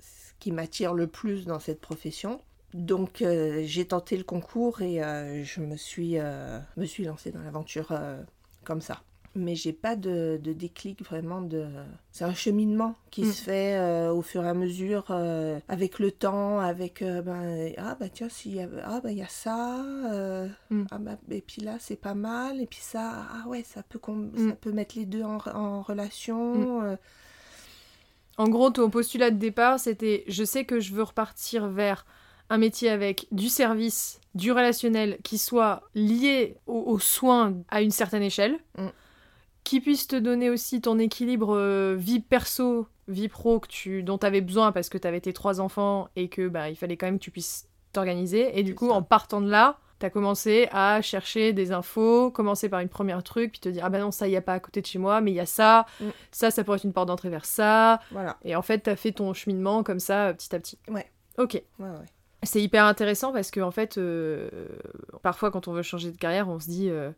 ce 0.00 0.32
qui 0.38 0.52
m'attire 0.52 0.92
le 0.92 1.06
plus 1.06 1.46
dans 1.46 1.60
cette 1.60 1.80
profession. 1.80 2.42
Donc 2.74 3.20
euh, 3.20 3.62
j'ai 3.66 3.84
tenté 3.84 4.16
le 4.16 4.24
concours 4.24 4.80
et 4.80 5.02
euh, 5.02 5.44
je 5.44 5.60
me 5.60 5.76
suis, 5.76 6.18
euh, 6.18 6.58
me 6.76 6.86
suis 6.86 7.04
lancée 7.04 7.30
dans 7.30 7.42
l'aventure 7.42 7.92
comme 8.64 8.80
ça. 8.80 9.02
Mais 9.34 9.54
j'ai 9.54 9.72
pas 9.72 9.96
de, 9.96 10.38
déclic 10.44 11.02
vraiment 11.02 11.40
de. 11.40 11.66
C'est 12.10 12.24
un 12.24 12.34
cheminement 12.34 12.96
qui 13.10 13.22
mm. 13.22 13.32
se 13.32 13.42
fait 13.42 14.08
au 14.10 14.20
fur 14.20 14.44
et 14.44 14.48
à 14.48 14.54
mesure, 14.54 15.10
avec 15.68 15.98
le 15.98 16.12
temps, 16.12 16.60
avec 16.60 17.02
ben, 17.02 17.72
ah 17.78 17.96
bah 17.98 18.10
tiens 18.10 18.28
s'il 18.28 18.54
y 18.54 18.60
a 18.60 18.68
ah 18.84 19.00
bah 19.02 19.10
il 19.10 19.18
y 19.18 19.22
a 19.22 19.28
ça, 19.28 19.82
mm. 20.68 20.84
ah 20.90 20.98
bah, 20.98 21.16
et 21.30 21.40
puis 21.40 21.62
là 21.62 21.76
c'est 21.78 21.96
pas 21.96 22.14
mal 22.14 22.60
et 22.60 22.66
puis 22.66 22.80
ça 22.82 23.26
ah 23.30 23.48
ouais 23.48 23.62
ça 23.62 23.82
peut 23.82 24.00
mm. 24.06 24.48
ça 24.50 24.54
peut 24.54 24.72
mettre 24.72 24.98
les 24.98 25.06
deux 25.06 25.22
en, 25.22 25.38
en 25.46 25.82
relation. 25.82 26.98
En 28.38 28.48
gros 28.48 28.70
ton 28.70 28.90
postulat 28.90 29.30
de 29.30 29.38
départ 29.38 29.80
c'était 29.80 30.24
je 30.26 30.44
sais 30.44 30.66
que 30.66 30.78
je 30.78 30.92
veux 30.92 31.02
repartir 31.02 31.68
vers 31.68 32.04
un 32.52 32.58
métier 32.58 32.90
avec 32.90 33.28
du 33.32 33.48
service, 33.48 34.20
du 34.34 34.52
relationnel 34.52 35.16
qui 35.24 35.38
soit 35.38 35.84
lié 35.94 36.58
aux, 36.66 36.98
soins 36.98 37.54
à 37.70 37.80
une 37.80 37.90
certaine 37.90 38.22
échelle, 38.22 38.58
mm. 38.76 38.88
qui 39.64 39.80
puisse 39.80 40.06
te 40.06 40.16
donner 40.16 40.50
aussi 40.50 40.82
ton 40.82 40.98
équilibre 40.98 41.56
euh, 41.56 41.96
vie 41.98 42.20
perso, 42.20 42.86
vie 43.08 43.28
pro 43.28 43.58
que 43.58 43.68
tu, 43.68 44.02
dont 44.02 44.18
tu 44.18 44.26
avais 44.26 44.42
besoin 44.42 44.70
parce 44.70 44.90
que 44.90 44.98
tu 44.98 45.08
avais 45.08 45.22
tes 45.22 45.32
trois 45.32 45.62
enfants 45.62 46.08
et 46.14 46.28
que 46.28 46.46
bah, 46.46 46.68
il 46.68 46.76
fallait 46.76 46.98
quand 46.98 47.06
même 47.06 47.18
que 47.18 47.24
tu 47.24 47.30
puisses 47.30 47.68
t'organiser. 47.94 48.58
Et 48.58 48.62
du 48.62 48.74
coup, 48.74 48.90
en 48.90 49.00
partant 49.02 49.40
de 49.40 49.48
là, 49.48 49.78
tu 49.98 50.04
as 50.04 50.10
commencé 50.10 50.68
à 50.72 51.00
chercher 51.00 51.54
des 51.54 51.72
infos, 51.72 52.30
commencer 52.30 52.68
par 52.68 52.80
une 52.80 52.90
première 52.90 53.22
truc, 53.22 53.52
puis 53.52 53.60
te 53.60 53.70
dire 53.70 53.82
ah 53.86 53.88
ben 53.88 54.00
non, 54.02 54.10
ça, 54.10 54.28
il 54.28 54.30
n'y 54.30 54.36
a 54.36 54.42
pas 54.42 54.54
à 54.54 54.60
côté 54.60 54.82
de 54.82 54.86
chez 54.86 54.98
moi, 54.98 55.22
mais 55.22 55.30
il 55.30 55.36
y 55.36 55.40
a 55.40 55.46
ça, 55.46 55.86
mm. 56.02 56.08
ça, 56.32 56.50
ça 56.50 56.64
pourrait 56.64 56.76
être 56.76 56.84
une 56.84 56.92
porte 56.92 57.08
d'entrée 57.08 57.30
vers 57.30 57.46
ça. 57.46 58.00
Voilà. 58.10 58.36
Et 58.44 58.54
en 58.54 58.62
fait, 58.62 58.82
tu 58.82 58.90
as 58.90 58.96
fait 58.96 59.12
ton 59.12 59.32
cheminement 59.32 59.82
comme 59.82 60.00
ça, 60.00 60.34
petit 60.34 60.54
à 60.54 60.58
petit. 60.58 60.78
Ouais. 60.88 61.10
Ok. 61.38 61.54
Ouais, 61.54 61.88
ouais. 61.88 62.06
C'est 62.44 62.60
hyper 62.60 62.84
intéressant 62.84 63.32
parce 63.32 63.50
que 63.50 63.60
en 63.60 63.70
fait, 63.70 63.98
euh, 63.98 64.48
parfois 65.22 65.50
quand 65.50 65.68
on 65.68 65.72
veut 65.72 65.82
changer 65.82 66.10
de 66.10 66.16
carrière, 66.16 66.48
on 66.48 66.58
se 66.58 66.68
dit, 66.68 66.84
il 66.86 66.90
euh, 66.90 67.10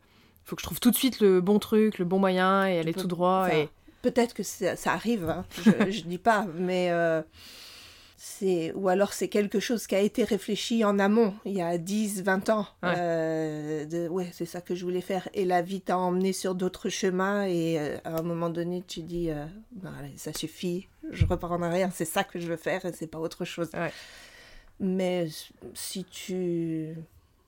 faut 0.45 0.55
que 0.55 0.61
je 0.61 0.67
trouve 0.67 0.81
tout 0.81 0.91
de 0.91 0.97
suite 0.97 1.21
le 1.21 1.41
bon 1.41 1.59
truc, 1.59 1.99
le 1.99 2.05
bon 2.05 2.19
moyen 2.19 2.67
et 2.67 2.79
aller 2.79 2.95
tout 2.95 3.07
droit. 3.07 3.49
et... 3.53 3.69
Peut-être 4.03 4.35
que 4.35 4.43
ça, 4.43 4.75
arrive, 4.93 5.31
hein. 5.31 5.47
je, 5.65 5.71
je 5.91 6.03
dis 6.03 6.19
pas, 6.19 6.47
mais 6.59 6.91
euh, 6.91 7.23
c'est 8.19 8.71
ou 8.75 8.91
alors 8.91 9.15
c'est 9.15 9.29
quelque 9.29 9.61
chose 9.61 9.87
qui 9.87 9.95
a 9.95 10.01
été 10.01 10.25
réfléchi 10.25 10.85
en 10.85 10.99
amont 10.99 11.33
il 11.47 11.53
y 11.55 11.63
a 11.63 11.79
10, 11.79 12.23
20 12.23 12.51
ans. 12.51 12.67
Ouais, 12.83 13.87
de, 13.87 14.07
ouais 14.09 14.29
c'est 14.31 14.45
ça 14.45 14.61
que 14.61 14.75
je 14.75 14.85
voulais 14.85 15.01
faire. 15.01 15.27
Et 15.33 15.47
la 15.47 15.63
vie 15.63 15.81
t'a 15.81 15.97
emmené 15.97 16.35
sur 16.35 16.55
d'autres 16.55 16.91
chemins 16.91 17.47
et 17.47 17.79
à 18.05 18.19
un 18.19 18.23
moment 18.23 18.51
donné, 18.51 18.85
tu 18.87 19.01
dis, 19.01 19.31
bah, 19.73 19.93
ça 20.17 20.35
suffit, 20.35 20.87
je 21.11 21.25
repars 21.25 21.53
en 21.53 21.63
arrière, 21.63 21.89
c'est 21.95 22.05
ça 22.05 22.25
que 22.25 22.39
je 22.39 22.47
veux 22.47 22.59
faire 22.59 22.85
et 22.85 22.93
c'est 22.93 23.07
pas 23.07 23.19
autre 23.19 23.47
chose. 23.47 23.71
Ouais. 23.73 23.91
Mais 24.81 25.29
si 25.75 26.05
tu, 26.05 26.95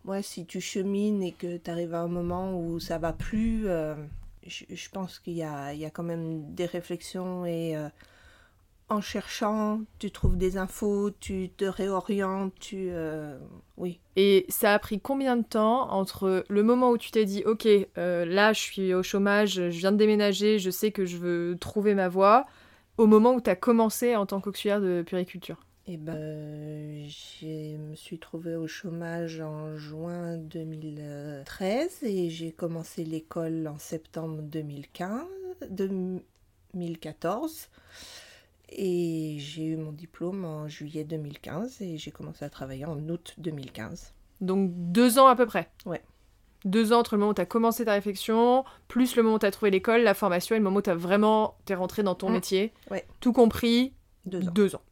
ouais, 0.05 0.23
si 0.23 0.46
tu 0.46 0.61
chemines 0.61 1.23
et 1.23 1.32
que 1.32 1.56
tu 1.56 1.70
arrives 1.70 1.94
à 1.94 2.00
un 2.00 2.08
moment 2.08 2.58
où 2.58 2.79
ça 2.79 2.98
va 2.98 3.12
plus, 3.12 3.65
euh, 3.67 3.94
je, 4.46 4.89
pense 4.91 5.19
qu'il 5.19 5.34
y 5.34 5.43
a, 5.43 5.72
il 5.74 5.81
y 5.81 5.84
a 5.84 5.91
quand 5.91 6.05
même 6.05 6.55
des 6.55 6.67
réflexions 6.67 7.44
et 7.44 7.77
euh, 7.77 7.89
en 8.89 9.00
cherchant, 9.00 9.81
tu 9.98 10.12
trouves 10.12 10.36
des 10.36 10.56
infos, 10.56 11.10
tu 11.19 11.50
te 11.56 11.65
réorientes, 11.65 12.55
tu... 12.60 12.91
Euh, 12.91 13.36
oui. 13.77 13.98
Et 14.15 14.46
ça 14.48 14.72
a 14.72 14.79
pris 14.79 15.00
combien 15.00 15.36
de 15.36 15.44
temps 15.44 15.91
entre 15.91 16.44
le 16.48 16.62
moment 16.62 16.91
où 16.91 16.98
tu 16.98 17.10
t'es 17.10 17.24
dit, 17.24 17.43
ok, 17.44 17.67
là 17.96 18.53
je 18.53 18.60
suis 18.60 18.94
au 18.94 19.03
chômage, 19.03 19.55
je 19.55 19.79
viens 19.79 19.91
de 19.91 19.96
déménager, 19.96 20.60
je 20.60 20.70
sais 20.70 20.93
que 20.93 21.05
je 21.05 21.17
veux 21.17 21.56
trouver 21.58 21.94
ma 21.94 22.08
voie, 22.08 22.46
au 22.96 23.06
moment 23.06 23.34
où 23.34 23.41
tu 23.41 23.50
as 23.50 23.56
commencé 23.56 24.15
en 24.15 24.24
tant 24.24 24.41
qu'auxiliaire 24.41 24.81
de 24.81 25.03
puriculture? 25.05 25.66
Eh 25.88 25.96
ben, 25.98 27.08
je 27.08 27.76
me 27.76 27.94
suis 27.94 28.19
trouvée 28.19 28.56
au 28.56 28.66
chômage 28.66 29.40
en 29.40 29.76
juin 29.76 30.36
2013 30.36 32.02
et 32.02 32.28
j'ai 32.28 32.50
commencé 32.50 33.05
l'école 33.05 33.69
en 33.69 33.78
septembre 33.78 34.43
2015, 34.43 35.22
2014. 35.70 37.69
Et 38.70 39.36
j'ai 39.38 39.64
eu 39.64 39.76
mon 39.76 39.93
diplôme 39.93 40.44
en 40.44 40.66
juillet 40.66 41.05
2015 41.05 41.81
et 41.81 41.98
j'ai 41.98 42.10
commencé 42.10 42.44
à 42.44 42.50
travailler 42.50 42.84
en 42.84 42.98
août 43.08 43.34
2015. 43.38 44.12
Donc 44.40 44.72
deux 44.74 45.20
ans 45.20 45.28
à 45.28 45.36
peu 45.36 45.46
près? 45.46 45.70
Ouais. 45.86 46.02
Deux 46.64 46.93
ans 46.93 46.98
entre 46.98 47.14
le 47.14 47.20
moment 47.20 47.31
où 47.31 47.34
tu 47.34 47.43
as 47.43 47.46
commencé 47.46 47.84
ta 47.84 47.93
réflexion, 47.93 48.64
plus 48.88 49.14
le 49.14 49.22
moment 49.22 49.36
où 49.36 49.38
tu 49.38 49.46
as 49.46 49.52
trouvé 49.52 49.70
l'école, 49.70 50.02
la 50.02 50.14
formation 50.14 50.56
et 50.56 50.58
le 50.58 50.64
moment 50.64 50.78
où 50.78 50.82
tu 50.82 50.90
vraiment 50.90 51.56
es 51.69 51.74
rentré 51.74 52.02
dans 52.02 52.16
ton 52.16 52.28
mmh. 52.28 52.32
métier. 52.32 52.72
Ouais. 52.90 53.06
Tout 53.20 53.32
compris, 53.32 53.93
deux 54.24 54.48
ans. 54.48 54.50
Deux 54.50 54.74
ans 54.74 54.82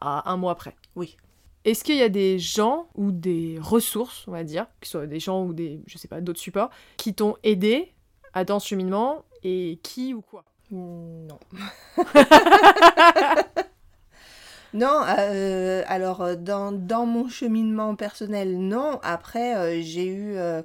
à 0.00 0.30
un 0.30 0.36
mois 0.36 0.54
près. 0.54 0.74
Oui. 0.96 1.16
Est-ce 1.64 1.82
qu'il 1.82 1.96
y 1.96 2.02
a 2.02 2.08
des 2.08 2.38
gens 2.38 2.88
ou 2.94 3.10
des 3.10 3.58
ressources, 3.60 4.28
on 4.28 4.32
va 4.32 4.44
dire, 4.44 4.66
que 4.80 4.86
ce 4.86 4.92
soit 4.92 5.06
des 5.06 5.20
gens 5.20 5.44
ou 5.44 5.54
des, 5.54 5.80
je 5.86 5.96
sais 5.96 6.08
pas, 6.08 6.20
d'autres 6.20 6.40
supports, 6.40 6.70
qui 6.98 7.14
t'ont 7.14 7.36
aidé 7.42 7.92
à 8.34 8.44
dans 8.44 8.60
ce 8.60 8.68
cheminement 8.68 9.24
et 9.42 9.78
qui 9.82 10.12
ou 10.12 10.20
quoi? 10.20 10.44
Non. 10.70 11.38
Non, 14.74 15.04
euh, 15.06 15.84
alors 15.86 16.36
dans, 16.36 16.72
dans 16.72 17.06
mon 17.06 17.28
cheminement 17.28 17.94
personnel, 17.94 18.58
non. 18.58 18.98
Après, 19.04 19.54
euh, 19.56 19.80
j'ai 19.82 20.06
eu 20.06 20.36
euh, 20.36 20.62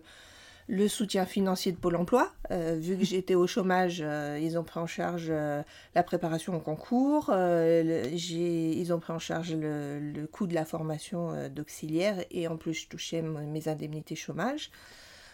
le 0.69 0.87
soutien 0.87 1.25
financier 1.25 1.71
de 1.71 1.77
Pôle 1.77 1.95
Emploi. 1.95 2.31
Euh, 2.51 2.77
vu 2.79 2.95
que 2.95 3.03
j'étais 3.03 3.33
au 3.33 3.47
chômage, 3.47 4.03
euh, 4.05 4.39
ils 4.39 4.57
ont 4.57 4.63
pris 4.63 4.79
en 4.79 4.85
charge 4.85 5.27
euh, 5.31 5.63
la 5.95 6.03
préparation 6.03 6.55
au 6.55 6.59
concours. 6.59 7.33
ils 7.33 8.93
ont 8.93 8.99
pris 8.99 9.13
en 9.13 9.19
charge 9.19 9.55
le, 9.55 9.99
le 9.99 10.27
coût 10.27 10.45
de 10.45 10.53
la 10.53 10.65
formation 10.65 11.49
d'auxiliaire 11.49 12.23
et 12.29 12.47
en 12.47 12.55
plus, 12.55 12.75
je 12.75 12.87
touchais 12.87 13.23
mes 13.23 13.67
indemnités 13.67 14.15
chômage. 14.15 14.69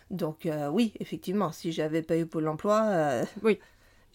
Donc 0.10 0.48
oui, 0.72 0.94
effectivement, 1.00 1.52
si 1.52 1.72
j'avais 1.74 2.02
pas 2.02 2.16
eu 2.16 2.26
Pôle 2.26 2.48
Emploi, 2.48 3.24
Oui. 3.44 3.60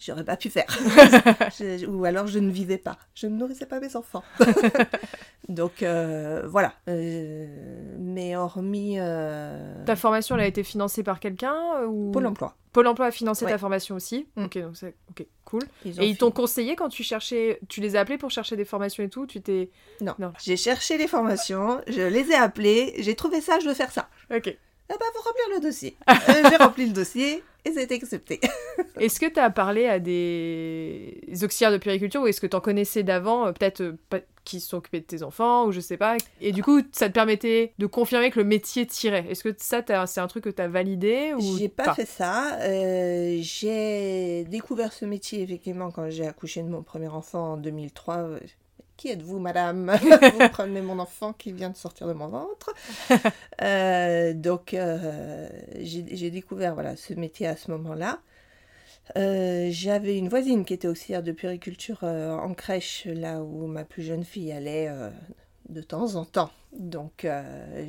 J'aurais 0.03 0.23
pas 0.25 0.35
pu 0.37 0.49
faire. 0.49 0.65
Je- 1.59 1.85
ou 1.85 2.03
alors 2.05 2.27
je 2.27 2.39
ne 2.39 2.51
vivais 2.51 2.77
pas. 2.77 2.97
Je 3.15 3.27
ne 3.27 3.35
nourrissais 3.37 3.65
pas 3.65 3.79
mes 3.79 3.95
enfants. 3.95 4.23
Donc 5.49 5.83
euh, 5.83 6.43
voilà. 6.47 6.73
Euh, 6.87 7.47
mais 7.99 8.35
hormis 8.35 8.95
euh, 8.99 9.83
Ta 9.85 9.95
formation, 9.95 10.35
elle 10.35 10.41
a 10.41 10.47
été 10.47 10.63
financée 10.63 11.03
par 11.03 11.19
quelqu'un 11.19 11.55
ou... 11.87 12.11
Pôle 12.11 12.25
Emploi. 12.27 12.55
Pôle 12.73 12.87
emploi 12.87 13.07
a 13.07 13.11
financé 13.11 13.43
Ouais. 13.43 13.51
ta 13.51 13.57
formation 13.57 13.95
aussi. 13.95 14.27
Mm. 14.37 14.45
Ok, 14.45 14.57
donc 14.59 14.77
c'est 14.77 14.95
ok, 15.09 15.25
cool. 15.43 15.61
Ils 15.83 16.01
Et 16.01 16.07
ils 16.07 16.17
t'ont 16.17 16.31
conseillé 16.31 16.77
quand 16.77 16.87
tu 16.87 17.03
cherchais, 17.03 17.59
tu 17.67 17.81
les 17.81 17.97
as 17.97 17.99
appelés 17.99 18.17
pour 18.17 18.31
chercher 18.31 18.55
des 18.55 18.63
formations 18.63 19.03
et 19.03 19.09
tout. 19.09 19.25
Tu 19.25 19.41
t'es. 19.41 19.69
Non. 19.99 20.13
Non. 20.19 20.31
J'ai 20.41 20.55
cherché 20.55 20.97
les 20.97 21.07
formations, 21.09 21.81
je 21.87 22.01
les 22.01 22.31
ai 22.31 22.35
appelés, 22.35 22.93
j'ai 22.99 23.13
trouvé 23.15 23.41
ça, 23.41 23.59
je 23.59 23.67
veux 23.67 23.73
faire 23.73 23.91
ça. 23.91 24.07
Ok. 24.33 24.55
Ah 24.89 24.95
bah, 24.97 25.05
faut 25.13 25.21
remplir 25.21 25.45
le 25.55 25.61
dossier. 25.61 25.97
J'ai 26.49 26.55
rempli 26.63 26.85
le 26.85 26.93
dossier 26.93 27.43
et 27.65 27.71
c'était 27.71 27.95
accepté. 27.95 28.39
Est-ce 28.99 29.19
que 29.19 29.25
tu 29.31 29.39
as 29.39 29.49
parlé 29.49 29.85
à 29.87 29.99
des 29.99 31.21
auxiliaires 31.43 31.71
de 31.71 31.77
périculture 31.77 32.21
ou 32.21 32.27
est-ce 32.27 32.41
que 32.41 32.47
tu 32.47 32.55
en 32.55 32.61
connaissais 32.61 33.03
d'avant, 33.03 33.47
euh, 33.47 33.51
peut-être 33.51 33.81
euh, 33.81 33.97
pas- 34.09 34.19
qui 34.43 34.59
se 34.59 34.69
sont 34.69 34.77
occupés 34.77 34.99
de 35.01 35.05
tes 35.05 35.21
enfants 35.21 35.65
ou 35.67 35.71
je 35.71 35.79
sais 35.79 35.97
pas 35.97 36.17
Et 36.41 36.51
du 36.51 36.63
coup, 36.63 36.81
ça 36.91 37.07
te 37.09 37.13
permettait 37.13 37.73
de 37.77 37.85
confirmer 37.85 38.31
que 38.31 38.39
le 38.39 38.45
métier 38.45 38.87
tirait. 38.87 39.25
Est-ce 39.29 39.43
que 39.43 39.53
ça, 39.57 39.83
c'est 40.07 40.19
un 40.19 40.27
truc 40.27 40.43
que 40.45 40.49
tu 40.49 40.61
as 40.61 40.67
validé 40.67 41.33
ou 41.37 41.57
J'ai 41.57 41.69
pas, 41.69 41.93
fait 41.93 42.07
ça. 42.07 42.57
Euh, 42.61 43.37
j'ai 43.41 44.43
découvert 44.45 44.93
ce 44.93 45.05
métier 45.05 45.41
effectivement 45.43 45.91
quand 45.91 46.09
j'ai 46.09 46.25
accouché 46.27 46.63
de 46.63 46.69
mon 46.69 46.81
premier 46.81 47.07
enfant 47.09 47.53
en 47.53 47.57
2003. 47.57 48.29
Qui 49.01 49.09
êtes-vous, 49.09 49.39
madame? 49.39 49.91
Vous 49.99 50.49
prenez 50.51 50.79
mon 50.79 50.99
enfant 50.99 51.33
qui 51.33 51.51
vient 51.53 51.71
de 51.71 51.75
sortir 51.75 52.07
de 52.07 52.13
mon 52.13 52.27
ventre. 52.27 52.71
Euh, 53.63 54.33
donc, 54.33 54.73
euh, 54.73 55.47
j'ai 55.79 56.31
découvert 56.31 56.73
voilà, 56.73 56.95
ce 56.95 57.13
métier 57.13 57.45
à 57.45 57.55
ce 57.55 57.69
moment-là. 57.71 58.19
Euh, 59.17 59.69
J'avais 59.71 60.17
une 60.17 60.29
voisine 60.29 60.65
qui 60.65 60.73
était 60.73 60.87
auxiliaire 60.87 61.21
de 61.21 61.31
périculture 61.31 61.99
euh, 62.03 62.31
en 62.31 62.55
crèche, 62.55 63.05
là 63.05 63.43
où 63.43 63.67
ma 63.67 63.85
plus 63.85 64.01
jeune 64.01 64.23
fille 64.23 64.51
allait 64.51 64.89
de 65.71 65.81
temps 65.81 66.15
en 66.15 66.25
temps. 66.25 66.51
Donc, 66.77 67.25
euh, 67.25 67.85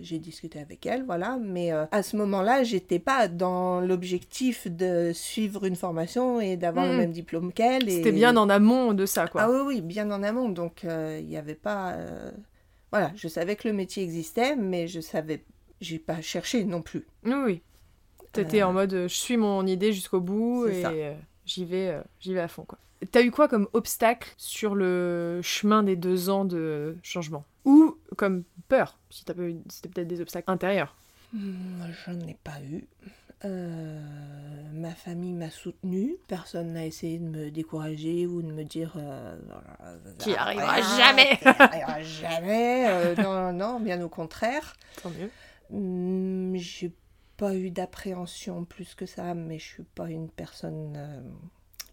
j'ai 0.00 0.18
discuté 0.18 0.58
avec 0.60 0.84
elle, 0.86 1.04
voilà. 1.04 1.38
Mais 1.40 1.72
euh, 1.72 1.86
à 1.92 2.02
ce 2.02 2.16
moment-là, 2.16 2.62
j'étais 2.64 2.98
pas 2.98 3.28
dans 3.28 3.80
l'objectif 3.80 4.66
de 4.66 5.12
suivre 5.14 5.64
une 5.64 5.76
formation 5.76 6.40
et 6.40 6.56
d'avoir 6.56 6.84
le 6.92 6.98
même 6.98 7.12
diplôme 7.12 7.52
qu'elle. 7.52 7.88
et- 7.88 7.92
C'était 7.92 8.12
bien 8.12 8.36
en 8.36 8.48
amont 8.50 8.92
de 8.92 9.06
ça, 9.06 9.28
quoi. 9.28 9.42
ah 9.42 9.50
oui, 9.50 9.60
oui, 9.66 9.80
bien 9.80 10.10
en 10.10 10.22
amont. 10.22 10.48
Donc, 10.50 10.84
euh, 10.84 11.18
il 11.20 11.26
n'y 11.26 11.36
avait 11.38 11.54
pas. 11.54 11.96
Voilà, 12.92 13.12
je 13.16 13.28
savais 13.28 13.56
que 13.56 13.66
le 13.68 13.74
métier 13.74 14.02
existait, 14.02 14.56
mais 14.56 14.88
je 14.88 15.00
savais. 15.00 15.42
J'ai 15.80 15.98
pas 15.98 16.20
cherché 16.22 16.64
non 16.64 16.82
plus. 16.82 17.06
Oui, 17.24 17.32
oui. 17.44 17.62
T'étais 18.32 18.62
en 18.62 18.72
mode, 18.74 18.92
je 18.92 19.06
suis 19.14 19.36
mon 19.38 19.66
idée 19.66 19.92
jusqu'au 19.94 20.20
bout 20.20 20.66
et 20.68 20.82
j'y 21.46 21.64
vais, 21.64 21.98
j'y 22.20 22.34
vais 22.34 22.40
à 22.40 22.48
fond, 22.48 22.64
quoi. 22.64 22.78
T'as 23.12 23.22
eu 23.22 23.30
quoi 23.30 23.48
comme 23.48 23.68
obstacle 23.72 24.32
sur 24.36 24.74
le 24.74 25.40
chemin 25.42 25.82
des 25.82 25.96
deux 25.96 26.30
ans 26.30 26.44
de 26.44 26.96
changement? 27.02 27.44
Ou 27.64 27.96
comme 28.16 28.44
peur 28.68 28.98
Si 29.10 29.24
t'as 29.24 29.34
pas 29.34 29.42
eu, 29.42 29.56
c'était 29.68 29.88
peut-être 29.88 30.08
des 30.08 30.20
obstacles 30.20 30.50
intérieurs? 30.50 30.96
Hmm, 31.32 31.82
J'en 32.06 32.18
ai 32.26 32.36
pas 32.42 32.60
eu. 32.62 32.86
Euh, 33.44 34.00
ma 34.72 34.92
famille 34.94 35.34
m'a 35.34 35.50
soutenue. 35.50 36.16
Personne 36.26 36.72
n'a 36.72 36.86
essayé 36.86 37.18
de 37.18 37.24
me 37.24 37.50
décourager 37.50 38.26
ou 38.26 38.40
de 38.40 38.50
me 38.50 38.64
dire. 38.64 38.94
euh, 38.96 39.36
Qui 40.18 40.34
Ah, 40.36 40.44
arrivera 40.44 40.72
rien, 40.72 40.96
jamais. 40.96 41.36
qui 41.36 41.48
arrivera 41.48 42.02
jamais. 42.02 42.86
Euh, 42.88 43.14
non, 43.22 43.52
non, 43.52 43.80
bien 43.80 44.00
au 44.02 44.08
contraire. 44.08 44.74
Tant 45.02 45.10
mieux. 45.10 45.30
Hmm, 45.70 46.54
J'ai 46.56 46.92
pas 47.36 47.54
eu 47.54 47.70
d'appréhension 47.70 48.64
plus 48.64 48.94
que 48.94 49.04
ça, 49.04 49.34
mais 49.34 49.58
je 49.58 49.64
suis 49.66 49.82
pas 49.82 50.08
une 50.10 50.30
personne 50.30 50.94
euh, 50.96 51.20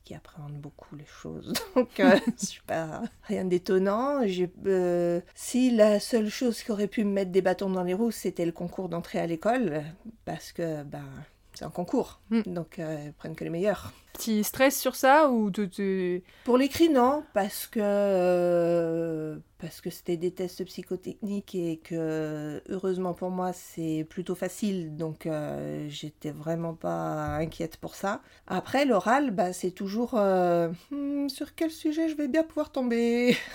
qui 0.04 0.16
appréhende 0.16 0.54
beaucoup 0.54 0.96
les 0.96 1.06
choses. 1.06 1.54
Donc, 1.76 2.00
euh, 2.00 2.18
je 2.40 2.46
suis 2.46 2.62
pas 2.62 3.02
rien 3.24 3.46
d'étonnant. 3.46 4.26
J'ai, 4.26 4.52
euh, 4.66 5.22
si 5.36 5.72
la 5.72 6.00
seule 6.00 6.30
chose 6.30 6.62
qui 6.62 6.72
aurait 6.72 6.88
pu 6.88 7.04
me 7.04 7.12
mettre 7.12 7.32
des 7.32 7.42
bâtons 7.42 7.70
dans 7.70 7.84
les 7.84 7.94
roues, 7.94 8.12
c'était 8.12 8.46
le 8.46 8.52
concours 8.52 8.90
d'entrée 8.90 9.20
à 9.20 9.28
l'école, 9.28 9.84
parce 10.26 10.52
que 10.52 10.84
ben, 10.84 11.06
c'est 11.54 11.66
un 11.66 11.70
concours. 11.70 12.20
Hmm. 12.30 12.42
Donc, 12.46 12.80
euh, 12.80 13.04
ils 13.08 13.14
prennent 13.14 13.36
que 13.36 13.44
les 13.44 13.50
meilleurs. 13.50 13.92
Petit 14.14 14.44
stress 14.44 14.80
sur 14.80 14.96
ça 14.96 15.30
ou 15.32 15.50
tu- 15.50 15.70
tu- 15.70 16.24
Pour 16.44 16.58
l'écrit, 16.60 16.90
non, 16.90 17.24
parce 17.34 17.66
que 17.66 17.80
euh, 17.82 19.38
parce 19.58 19.82
que 19.82 19.90
c'était 19.90 20.18
des 20.18 20.30
tests 20.32 20.64
psychotechniques 20.66 21.56
et 21.56 21.78
que 21.78 22.62
heureusement 22.70 23.16
pour 23.16 23.32
moi 23.32 23.54
c'est 23.54 24.06
plutôt 24.08 24.36
facile, 24.36 24.96
donc 24.98 25.26
euh, 25.26 25.88
j'étais 25.90 26.30
vraiment 26.30 26.76
pas 26.76 27.36
inquiète 27.38 27.78
pour 27.78 27.96
ça. 27.96 28.22
Après 28.46 28.86
l'oral, 28.86 29.32
bah, 29.32 29.52
c'est 29.52 29.72
toujours 29.72 30.14
euh, 30.14 30.70
Hmm, 30.92 31.28
sur 31.28 31.56
quel 31.56 31.72
sujet 31.72 32.08
je 32.08 32.16
vais 32.16 32.28
bien 32.28 32.44
pouvoir 32.44 32.72
tomber? 32.72 33.36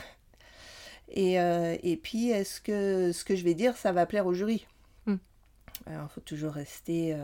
Et, 1.10 1.34
et 1.36 1.96
puis 1.96 2.28
est-ce 2.30 2.60
que 2.60 3.12
ce 3.12 3.24
que 3.24 3.34
je 3.34 3.42
vais 3.42 3.54
dire 3.54 3.76
ça 3.76 3.92
va 3.92 4.04
plaire 4.06 4.26
au 4.26 4.34
jury? 4.34 4.66
Hmm. 5.06 5.16
Alors 5.86 6.08
il 6.10 6.14
faut 6.14 6.20
toujours 6.20 6.52
rester 6.52 7.14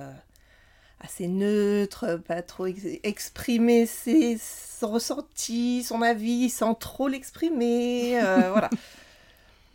assez 1.04 1.28
neutre, 1.28 2.16
pas 2.26 2.42
trop 2.42 2.66
ex- 2.66 2.99
exprimer 3.02 3.87
ses, 3.87 4.38
son 4.38 4.92
ressenti, 4.92 5.82
son 5.82 6.02
avis 6.02 6.49
sans 6.50 6.75
trop 6.75 7.08
l'exprimer. 7.08 8.20
euh, 8.23 8.49
voilà. 8.52 8.70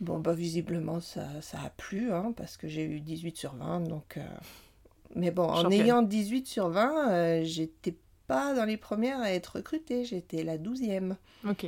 Bon, 0.00 0.18
bah 0.18 0.32
visiblement 0.32 1.00
ça, 1.00 1.26
ça 1.42 1.58
a 1.64 1.70
plu, 1.70 2.12
hein, 2.12 2.32
parce 2.36 2.56
que 2.56 2.68
j'ai 2.68 2.84
eu 2.84 3.00
18 3.00 3.36
sur 3.36 3.54
20. 3.54 3.80
Donc, 3.80 4.16
euh, 4.16 4.22
Mais 5.14 5.30
bon, 5.30 5.44
en 5.44 5.62
Championne. 5.62 5.72
ayant 5.80 6.02
18 6.02 6.46
sur 6.46 6.68
20, 6.70 7.10
euh, 7.10 7.40
j'étais 7.44 7.94
pas 8.26 8.54
dans 8.54 8.64
les 8.64 8.76
premières 8.76 9.20
à 9.20 9.30
être 9.32 9.56
recrutée, 9.56 10.04
j'étais 10.04 10.42
la 10.42 10.56
12e. 10.56 11.16
Ok. 11.48 11.66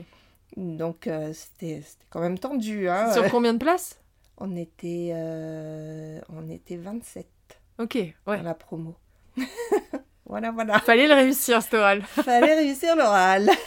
Donc 0.57 1.07
euh, 1.07 1.33
c'était 1.33 1.83
quand 2.11 2.21
même 2.21 2.39
tendu. 2.39 2.89
Hein. 2.89 3.13
Sur 3.13 3.29
combien 3.31 3.53
de 3.55 3.59
places? 3.59 3.99
On, 4.39 4.57
était, 4.57 5.13
on 6.31 6.49
était 6.51 6.77
27 6.77 7.27
Ok, 7.79 7.95
ouais. 7.95 8.15
dans 8.27 8.43
la 8.43 8.55
promo. 8.55 8.95
voilà, 10.27 10.51
voilà. 10.51 10.79
Fallait 10.81 11.09
le 11.09 11.15
réussir, 11.15 11.63
cet 11.63 11.75
oral. 11.75 12.03
Fallait 12.03 12.55
réussir 12.55 12.97
l'oral. 12.97 13.51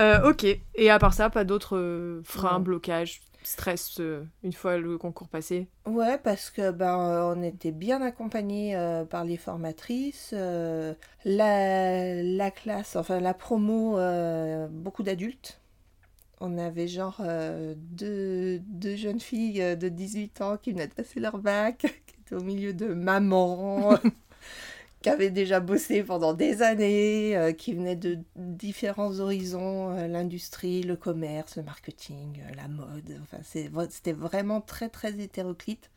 Euh, 0.00 0.28
ok. 0.28 0.44
Et 0.74 0.90
à 0.90 0.98
part 0.98 1.14
ça, 1.14 1.30
pas 1.30 1.44
d'autres 1.44 1.76
euh, 1.76 2.20
freins, 2.24 2.58
blocages, 2.58 3.20
stress 3.44 4.00
euh, 4.00 4.24
une 4.42 4.52
fois 4.52 4.76
le 4.76 4.98
concours 4.98 5.28
passé? 5.28 5.68
Ouais, 5.86 6.18
parce 6.18 6.50
que 6.50 6.70
ben 6.70 6.96
on 7.36 7.42
était 7.42 7.70
bien 7.70 8.02
accompagnés 8.02 8.74
euh, 8.76 9.04
par 9.04 9.24
les 9.24 9.36
formatrices, 9.36 10.30
euh, 10.32 10.94
la, 11.24 12.22
la 12.22 12.50
classe, 12.50 12.96
enfin 12.96 13.20
la 13.20 13.34
promo, 13.34 13.98
beaucoup 14.70 15.02
d'adultes. 15.02 15.60
On 16.40 16.58
avait 16.58 16.88
genre 16.88 17.22
deux, 17.76 18.58
deux 18.58 18.96
jeunes 18.96 19.20
filles 19.20 19.76
de 19.76 19.88
18 19.88 20.40
ans 20.42 20.56
qui 20.56 20.72
venaient 20.72 20.88
de 20.88 20.92
passer 20.94 21.20
leur 21.20 21.38
bac, 21.38 21.86
au 22.32 22.40
milieu 22.40 22.72
de 22.72 22.86
mamans, 22.94 23.98
qui 25.02 25.10
avaient 25.10 25.30
déjà 25.30 25.60
bossé 25.60 26.02
pendant 26.02 26.32
des 26.32 26.62
années, 26.62 27.36
euh, 27.36 27.52
qui 27.52 27.74
venaient 27.74 27.96
de 27.96 28.18
différents 28.36 29.20
horizons, 29.20 29.90
euh, 29.96 30.06
l'industrie, 30.08 30.82
le 30.82 30.96
commerce, 30.96 31.56
le 31.56 31.62
marketing, 31.62 32.40
euh, 32.40 32.54
la 32.56 32.68
mode. 32.68 33.20
Enfin, 33.22 33.38
c'était 33.90 34.12
vraiment 34.12 34.60
très 34.60 34.88
très 34.88 35.12
hétéroclite. 35.20 35.90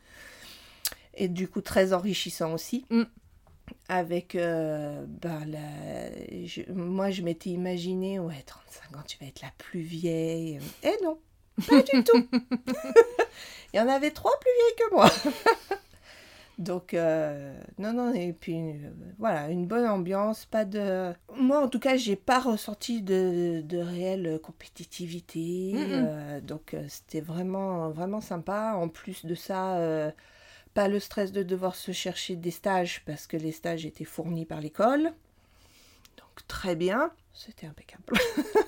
Et 1.20 1.28
du 1.30 1.48
coup 1.48 1.62
très 1.62 1.94
enrichissant 1.94 2.54
aussi. 2.54 2.86
Mm. 2.90 3.04
Avec, 3.90 4.36
ben, 4.36 5.46
la- 5.46 6.46
je- 6.46 6.72
moi 6.72 7.10
je 7.10 7.22
m'étais 7.22 7.50
imaginé, 7.50 8.20
ouais, 8.20 8.44
35 8.46 8.98
ans, 8.98 9.04
tu 9.08 9.18
vas 9.20 9.26
être 9.28 9.42
la 9.42 9.52
plus 9.58 9.80
vieille. 9.82 10.60
Eh 10.84 10.94
non, 11.04 11.18
pas 11.68 11.82
du 11.82 12.04
tout. 12.04 12.28
Il 13.74 13.78
y 13.78 13.80
en 13.80 13.88
avait 13.90 14.12
trois 14.12 14.32
plus 14.40 14.52
vieilles 14.58 14.90
que 14.90 14.96
moi. 14.96 15.10
Donc, 16.58 16.96
euh, 16.96 17.56
non, 17.78 17.94
non, 17.94 18.14
et 18.16 18.34
puis 18.34 18.58
euh, 18.58 18.90
voilà, 19.20 19.50
une 19.50 19.68
bonne 19.68 19.86
ambiance, 19.86 20.46
pas 20.46 20.66
de. 20.66 21.14
Moi, 21.36 21.64
en 21.64 21.68
tout 21.68 21.80
cas, 21.80 21.98
j'ai 21.98 22.16
pas 22.16 22.40
ressenti 22.40 23.04
de, 23.04 23.62
de 23.64 23.78
réelle 23.78 24.40
compétitivité. 24.42 25.74
Euh, 25.76 26.42
donc, 26.42 26.76
c'était 26.88 27.22
vraiment, 27.22 27.90
vraiment 27.92 28.22
sympa. 28.22 28.74
En 28.76 28.90
plus 28.90 29.26
de 29.26 29.36
ça, 29.36 29.80
pas 30.74 30.88
le 30.88 31.00
stress 31.00 31.32
de 31.32 31.44
devoir 31.44 31.76
se 31.76 31.92
chercher 31.92 32.36
des 32.36 32.52
stages 32.52 33.04
parce 33.06 33.28
que 33.28 33.38
les 33.38 33.52
stages 33.52 33.86
étaient 33.86 34.04
fournis 34.04 34.46
par 34.46 34.60
l'école. 34.60 35.04
Donc, 36.18 36.48
très 36.48 36.76
bien. 36.76 37.12
C'était 37.34 37.68
impeccable. 37.68 38.04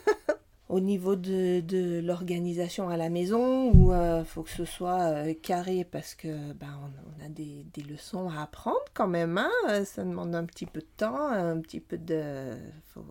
au 0.70 0.80
niveau 0.80 1.16
de, 1.16 1.62
de 1.62 2.00
l'organisation 2.00 2.90
à 2.90 2.98
la 2.98 3.10
maison 3.10 3.72
où 3.72 3.92
il 3.92 4.26
faut 4.26 4.44
que 4.44 4.52
ce 4.52 4.66
soit 4.66 5.34
carré 5.42 5.84
parce 5.84 6.16
que 6.16 6.54
ben, 6.54 6.80
on, 6.84 7.22
on 7.22 7.26
a 7.26 7.30
des, 7.30 7.66
des, 7.74 7.82
leçons 7.82 8.30
à 8.30 8.44
apprendre 8.44 8.80
quand 8.94 9.08
même. 9.08 9.38
Hein 9.38 9.84
ça 9.84 10.04
demande 10.04 10.36
un 10.36 10.46
petit 10.46 10.68
peu 10.68 10.80
de 10.80 10.88
temps, 10.98 11.28
un 11.28 11.60
petit 11.60 11.80
peu 11.80 11.98
de... 11.98 12.52
Faut, 12.94 13.04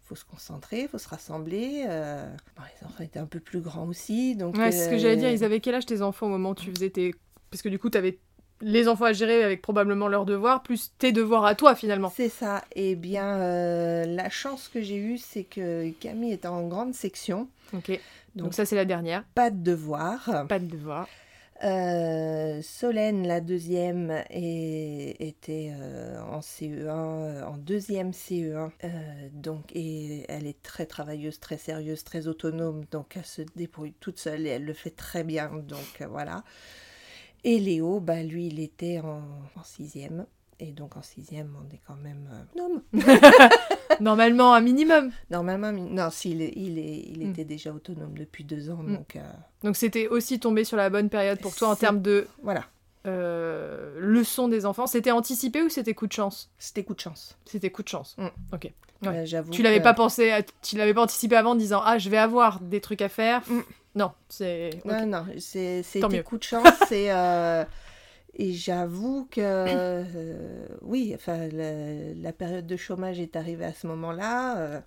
faut 0.00 0.14
se 0.14 0.24
concentrer, 0.24 0.88
faut 0.88 0.98
se 0.98 1.08
rassembler. 1.08 1.84
Bon, 1.86 2.62
les 2.62 2.86
enfants 2.86 3.04
étaient 3.04 3.20
un 3.20 3.26
peu 3.26 3.40
plus 3.40 3.60
grands 3.60 3.86
aussi. 3.86 4.34
Donc, 4.34 4.56
ouais, 4.56 4.72
c'est 4.72 4.86
ce 4.86 4.90
que 4.90 4.98
j'allais 4.98 5.16
dire. 5.16 5.30
Ils 5.30 5.44
avaient 5.44 5.60
quel 5.60 5.74
âge 5.74 5.86
tes 5.86 6.02
enfants 6.02 6.26
au 6.26 6.30
moment 6.30 6.50
où 6.50 6.54
tu 6.54 6.70
faisais 6.70 6.90
tes... 6.90 7.14
Parce 7.50 7.62
que 7.62 7.68
du 7.68 7.78
coup, 7.78 7.90
tu 7.90 7.98
avais 7.98 8.18
les 8.62 8.88
enfants 8.88 9.06
à 9.06 9.12
gérer 9.12 9.42
avec 9.42 9.60
probablement 9.60 10.08
leurs 10.08 10.24
devoirs, 10.24 10.62
plus 10.62 10.92
tes 10.98 11.12
devoirs 11.12 11.44
à 11.44 11.54
toi 11.54 11.74
finalement. 11.74 12.12
C'est 12.14 12.28
ça. 12.28 12.64
Eh 12.74 12.94
bien, 12.94 13.36
euh, 13.40 14.04
la 14.06 14.30
chance 14.30 14.68
que 14.68 14.80
j'ai 14.80 14.96
eue, 14.96 15.18
c'est 15.18 15.44
que 15.44 15.90
Camille 16.00 16.32
était 16.32 16.48
en 16.48 16.66
grande 16.68 16.94
section. 16.94 17.48
Ok. 17.74 17.98
Donc, 18.34 18.54
ça, 18.54 18.64
c'est 18.64 18.76
la 18.76 18.86
dernière. 18.86 19.24
Pas 19.34 19.50
de 19.50 19.62
devoirs. 19.62 20.46
Pas 20.48 20.58
de 20.58 20.66
devoirs. 20.66 21.08
Euh, 21.64 22.60
Solène, 22.62 23.26
la 23.26 23.40
deuxième, 23.40 24.10
était 24.30 25.72
euh, 25.78 26.20
en 26.22 26.40
CE1, 26.40 27.44
en 27.44 27.56
deuxième 27.56 28.10
CE1. 28.10 28.70
donc, 29.32 29.64
et 29.74 30.24
elle 30.28 30.46
est 30.46 30.60
très 30.62 30.86
travailleuse, 30.86 31.38
très 31.40 31.58
sérieuse, 31.58 32.04
très 32.04 32.26
autonome. 32.26 32.84
Donc, 32.90 33.16
elle 33.16 33.26
se 33.26 33.42
débrouille 33.54 33.94
toute 34.00 34.18
seule 34.18 34.46
et 34.46 34.50
elle 34.50 34.64
le 34.64 34.72
fait 34.72 34.90
très 34.90 35.24
bien. 35.24 35.50
Donc, 35.68 36.02
voilà. 36.08 36.42
Et 37.44 37.58
Léo, 37.58 38.00
bah, 38.00 38.22
lui, 38.22 38.46
il 38.46 38.60
était 38.60 39.00
en, 39.00 39.22
sixième. 39.64 40.26
Et 40.60 40.70
donc 40.70 40.96
en 40.96 41.02
sixième, 41.02 41.56
on 41.60 41.74
est 41.74 41.80
quand 41.84 41.96
même 41.96 42.28
euh, 42.94 43.48
Normalement, 44.00 44.54
un 44.54 44.60
minimum. 44.60 45.10
Normalement, 45.28 45.72
non, 45.72 46.08
s'il 46.10 46.40
il, 46.40 46.78
il, 46.78 47.26
hmm. 47.26 47.30
était 47.30 47.44
déjà 47.44 47.72
autonome 47.72 48.16
depuis 48.16 48.44
deux 48.44 48.70
ans. 48.70 48.76
Hmm. 48.76 48.94
Donc, 48.94 49.16
euh, 49.16 49.32
donc 49.64 49.76
c'était 49.76 50.06
aussi 50.06 50.38
tombé 50.38 50.62
sur 50.62 50.76
la 50.76 50.88
bonne 50.88 51.08
période 51.08 51.40
pour 51.40 51.54
toi 51.54 51.68
en 51.68 51.76
termes 51.76 52.00
de 52.00 52.28
voilà. 52.44 52.64
Euh, 53.08 53.96
leçon 53.98 54.46
des 54.46 54.64
enfants. 54.64 54.86
C'était 54.86 55.10
anticipé 55.10 55.62
ou 55.62 55.68
c'était 55.68 55.94
coup 55.94 56.06
de 56.06 56.12
chance? 56.12 56.52
C'était 56.58 56.84
coup 56.84 56.94
de 56.94 57.00
chance. 57.00 57.36
C'était 57.44 57.70
coup 57.70 57.82
de 57.82 57.88
chance. 57.88 58.14
Hmm. 58.16 58.28
Ok. 58.52 58.72
j'avoue. 59.24 59.50
Tu 59.50 59.62
l'avais 59.62 59.80
pas 59.82 59.94
pensé, 59.94 60.32
tu 60.62 60.76
l'avais 60.76 60.94
pas 60.94 61.02
anticipé 61.02 61.34
avant 61.34 61.52
en 61.52 61.56
disant 61.56 61.82
ah 61.84 61.98
je 61.98 62.08
vais 62.08 62.18
avoir 62.18 62.60
des 62.60 62.80
trucs 62.80 63.02
à 63.02 63.08
faire. 63.08 63.42
Non, 63.94 64.12
c'est. 64.28 64.70
Non, 64.84 65.06
non, 65.06 65.26
c'est 65.38 65.82
des 66.08 66.22
coups 66.22 66.40
de 66.40 66.44
chance. 66.46 66.68
euh... 66.92 67.64
Et 68.34 68.52
j'avoue 68.52 69.28
que, 69.30 69.40
euh, 69.42 70.66
oui, 70.80 71.12
enfin, 71.14 71.48
la, 71.48 72.32
période 72.32 72.66
de 72.66 72.76
chômage 72.76 73.20
est 73.20 73.36
arrivée 73.36 73.66
à 73.66 73.74
ce 73.74 73.86
moment-là. 73.88 74.56
Euh, 74.56 74.80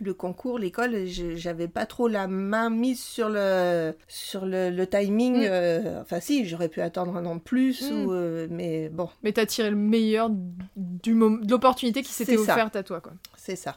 le 0.00 0.14
concours, 0.14 0.58
l'école, 0.58 1.04
j'avais 1.06 1.68
pas 1.68 1.84
trop 1.84 2.08
la 2.08 2.26
main 2.26 2.70
mise 2.70 3.00
sur 3.00 3.28
le, 3.28 3.94
sur 4.08 4.46
le, 4.46 4.84
timing. 4.86 5.36
Mm. 5.36 5.48
Euh, 5.50 6.00
enfin, 6.00 6.20
si, 6.20 6.46
j'aurais 6.46 6.70
pu 6.70 6.80
attendre 6.80 7.16
un 7.16 7.26
an 7.26 7.36
de 7.36 7.40
plus, 7.40 7.90
mm. 7.90 8.06
ou, 8.06 8.12
mais 8.50 8.88
bon. 8.88 9.10
Mais 9.22 9.32
t'as 9.32 9.46
tiré 9.46 9.68
le 9.68 9.76
meilleur 9.76 10.30
du 10.76 11.12
de 11.12 11.50
l'opportunité 11.50 12.02
qui 12.02 12.12
s'était 12.12 12.38
offerte 12.38 12.74
à 12.74 12.82
toi, 12.82 13.02
quoi. 13.02 13.12
C'est 13.36 13.56
ça. 13.56 13.76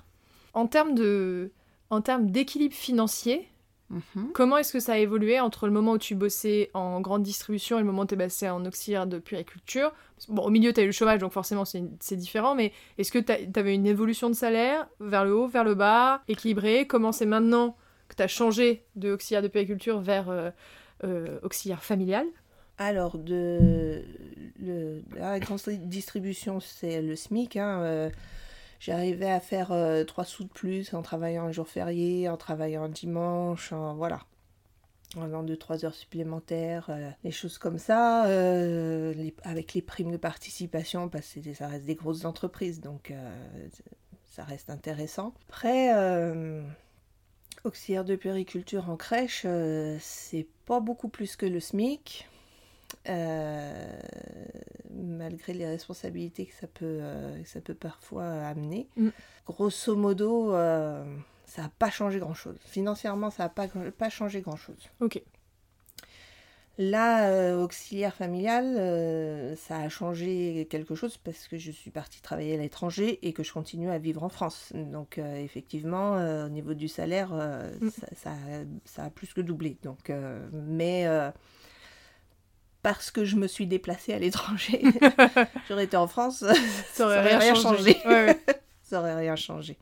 En 0.53 0.67
termes 0.67 0.95
de, 0.95 1.51
en 1.89 1.99
termes 2.01 2.31
d'équilibre 2.31 2.75
financier, 2.75 3.49
Mhm. 3.89 4.31
Comment 4.33 4.57
est-ce 4.57 4.71
que 4.71 4.79
ça 4.79 4.93
a 4.93 4.97
évolué 4.97 5.39
entre 5.39 5.65
le 5.65 5.73
moment 5.73 5.93
où 5.93 5.97
tu 5.97 6.15
bossais 6.15 6.69
en 6.73 7.01
grande 7.01 7.23
distribution 7.23 7.77
et 7.77 7.81
le 7.81 7.85
moment 7.85 8.03
où 8.03 8.05
tu 8.05 8.13
es 8.13 8.17
passé 8.17 8.49
en 8.49 8.63
auxiliaire 8.65 9.07
de 9.07 9.17
puériculture? 9.17 9.91
Bon, 10.27 10.43
au 10.43 10.49
milieu, 10.49 10.73
tu 10.73 10.79
as 10.79 10.83
eu 10.83 10.87
le 10.87 10.91
chômage, 10.91 11.19
donc 11.19 11.31
forcément, 11.31 11.65
c'est 11.65 12.15
différent, 12.15 12.55
mais 12.55 12.71
est-ce 12.97 13.11
que 13.11 13.19
tu 13.19 13.59
avais 13.59 13.73
une 13.73 13.87
évolution 13.87 14.29
de 14.29 14.35
salaire 14.35 14.87
vers 14.99 15.25
le 15.25 15.33
haut, 15.33 15.47
vers 15.47 15.63
le 15.63 15.75
bas, 15.75 16.21
équilibré 16.27 16.85
Comment 16.87 17.11
c'est 17.11 17.25
maintenant 17.25 17.75
que 18.09 18.15
tu 18.15 18.23
as 18.23 18.27
changé 18.27 18.85
de 18.95 19.11
auxiliaire 19.13 19.41
de 19.41 19.47
puériculture 19.47 19.99
vers 19.99 20.29
euh, 20.29 20.51
euh, 21.03 21.39
auxiliaire 21.43 21.83
familial? 21.83 22.25
Alors, 22.77 23.17
de, 23.17 24.03
la 25.15 25.39
grande 25.39 25.59
distribution, 25.83 26.59
c'est 26.59 27.01
le 27.01 27.15
SMIC. 27.15 27.57
Hein, 27.57 27.81
euh, 27.81 28.09
J'arrivais 28.79 29.29
à 29.29 29.39
faire 29.39 29.71
euh, 29.71 30.05
trois 30.05 30.23
sous 30.23 30.45
de 30.45 30.49
plus 30.49 30.93
en 30.93 31.01
travaillant 31.01 31.45
un 31.45 31.51
jour 31.51 31.67
férié, 31.67 32.29
en 32.29 32.37
travaillant 32.37 32.83
un 32.83 32.89
dimanche, 32.89 33.73
en, 33.73 33.95
voilà. 33.95 34.21
En 35.17 35.25
faisant 35.25 35.43
deux, 35.43 35.57
trois 35.57 35.83
heures 35.85 35.95
supplémentaires, 35.95 36.87
euh, 36.89 37.09
des 37.23 37.31
choses 37.31 37.57
comme 37.57 37.77
ça, 37.77 38.27
euh, 38.27 39.31
avec 39.43 39.73
les 39.73 39.81
primes 39.81 40.11
de 40.11 40.17
participation, 40.17 41.09
parce 41.09 41.33
que 41.33 41.53
ça 41.53 41.67
reste 41.67 41.85
des 41.85 41.95
grosses 41.95 42.25
entreprises, 42.25 42.79
donc 42.79 43.11
ça 44.27 44.43
reste 44.43 44.69
intéressant. 44.69 45.33
Après, 45.49 45.91
auxiliaire 47.63 48.05
de 48.05 48.15
périculture 48.15 48.89
en 48.89 48.97
crèche, 48.97 49.47
c'est 49.99 50.47
pas 50.67 50.79
beaucoup 50.79 51.09
plus 51.09 51.35
que 51.35 51.47
le 51.47 51.59
SMIC. 51.59 52.29
Euh, 53.07 53.99
malgré 55.01 55.53
les 55.53 55.65
responsabilités 55.65 56.45
que 56.45 56.53
ça 56.53 56.67
peut, 56.67 56.85
euh, 56.85 57.43
ça 57.45 57.61
peut 57.61 57.73
parfois 57.73 58.25
amener. 58.25 58.87
Mm. 58.97 59.09
Grosso 59.45 59.95
modo, 59.95 60.53
euh, 60.53 61.03
ça 61.45 61.63
n'a 61.63 61.71
pas 61.79 61.89
changé 61.89 62.19
grand-chose. 62.19 62.57
Financièrement, 62.65 63.29
ça 63.29 63.43
n'a 63.43 63.49
pas, 63.49 63.67
pas 63.67 64.09
changé 64.09 64.41
grand-chose. 64.41 64.89
Ok. 64.99 65.21
Là, 66.81 67.57
auxiliaire 67.57 68.15
familial, 68.15 69.57
ça 69.57 69.79
a 69.79 69.89
changé 69.89 70.65
quelque 70.69 70.95
chose 70.95 71.17
parce 71.17 71.49
que 71.49 71.57
je 71.57 71.71
suis 71.71 71.91
partie 71.91 72.21
travailler 72.21 72.53
à 72.53 72.57
l'étranger 72.57 73.19
et 73.21 73.33
que 73.33 73.43
je 73.43 73.51
continue 73.51 73.89
à 73.89 73.97
vivre 73.97 74.23
en 74.23 74.29
France. 74.29 74.71
Donc, 74.73 75.17
effectivement, 75.17 76.13
au 76.45 76.47
niveau 76.47 76.73
du 76.73 76.87
salaire, 76.87 77.33
mm. 77.33 77.89
ça, 77.89 78.07
ça, 78.15 78.31
ça, 78.85 79.03
a 79.03 79.09
plus 79.09 79.33
que 79.33 79.41
doublé. 79.41 79.75
Donc, 79.83 80.09
mais 80.53 81.05
parce 82.81 83.11
que 83.11 83.25
je 83.25 83.35
me 83.35 83.47
suis 83.47 83.67
déplacée 83.67 84.13
à 84.13 84.19
l'étranger. 84.19 84.81
J'aurais 85.67 85.85
été 85.85 85.97
en 85.97 86.07
France, 86.07 86.43
ça 86.93 87.05
aurait, 87.05 87.37
rien, 87.37 87.55
changé. 87.55 87.97
ça 88.83 88.99
aurait 88.99 89.15
rien 89.15 89.35
changé. 89.35 89.77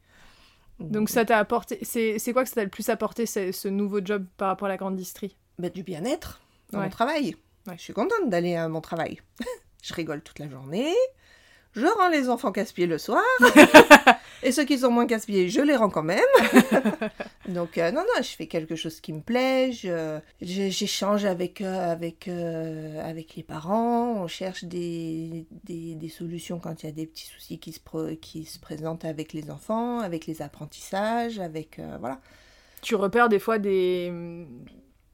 Donc 0.79 1.09
ça 1.09 1.25
t'a 1.25 1.39
apporté... 1.39 1.79
C'est 1.83 2.33
quoi 2.33 2.43
que 2.43 2.49
ça 2.49 2.55
t'a 2.55 2.63
le 2.63 2.69
plus 2.69 2.89
apporté, 2.89 3.25
ce, 3.25 3.67
nouveau 3.67 3.99
job 4.03 4.25
par 4.37 4.49
rapport 4.49 4.67
à 4.67 4.69
la 4.69 4.77
grande 4.77 4.95
distrie 4.95 5.35
bah, 5.57 5.69
Du 5.69 5.83
bien-être 5.83 6.41
dans 6.71 6.81
mon 6.81 6.89
travail. 6.89 7.35
Je 7.71 7.81
suis 7.81 7.93
contente 7.93 8.29
d'aller 8.29 8.55
à 8.55 8.67
mon 8.69 8.81
travail. 8.81 9.19
je 9.83 9.93
rigole 9.93 10.21
toute 10.21 10.39
la 10.39 10.49
journée. 10.49 10.93
Je 11.77 11.85
rends 11.85 12.09
les 12.09 12.27
enfants 12.27 12.51
casse-pieds 12.51 12.87
le 12.87 12.97
soir. 12.97 13.21
Et 14.43 14.51
ceux 14.51 14.65
qui 14.65 14.79
sont 14.79 14.89
moins 14.89 15.05
casse-pieds, 15.05 15.47
je 15.47 15.61
les 15.61 15.75
rends 15.75 15.91
quand 15.91 16.01
même. 16.01 16.19
Donc, 17.47 17.77
euh, 17.77 17.91
non, 17.91 18.01
non, 18.01 18.21
je 18.23 18.29
fais 18.29 18.47
quelque 18.47 18.75
chose 18.75 18.99
qui 18.99 19.13
me 19.13 19.21
plaît. 19.21 19.71
J'échange 20.41 21.25
avec, 21.25 21.61
euh, 21.61 21.91
avec, 21.91 22.27
euh, 22.27 22.99
avec 23.07 23.35
les 23.35 23.43
parents. 23.43 24.23
On 24.23 24.27
cherche 24.27 24.63
des, 24.63 25.45
des, 25.65 25.93
des, 25.93 26.09
solutions 26.09 26.59
quand 26.59 26.81
il 26.81 26.87
y 26.87 26.89
a 26.89 26.93
des 26.93 27.05
petits 27.05 27.27
soucis 27.27 27.59
qui 27.59 27.71
se, 27.71 28.13
qui 28.15 28.45
se 28.45 28.57
présentent 28.57 29.05
avec 29.05 29.33
les 29.33 29.51
enfants, 29.51 29.99
avec 29.99 30.25
les 30.25 30.41
apprentissages, 30.41 31.37
avec. 31.37 31.79
voilà. 31.99 32.19
Tu 32.81 32.95
repères 32.95 33.29
des 33.29 33.39
fois 33.39 33.59
des, 33.59 34.11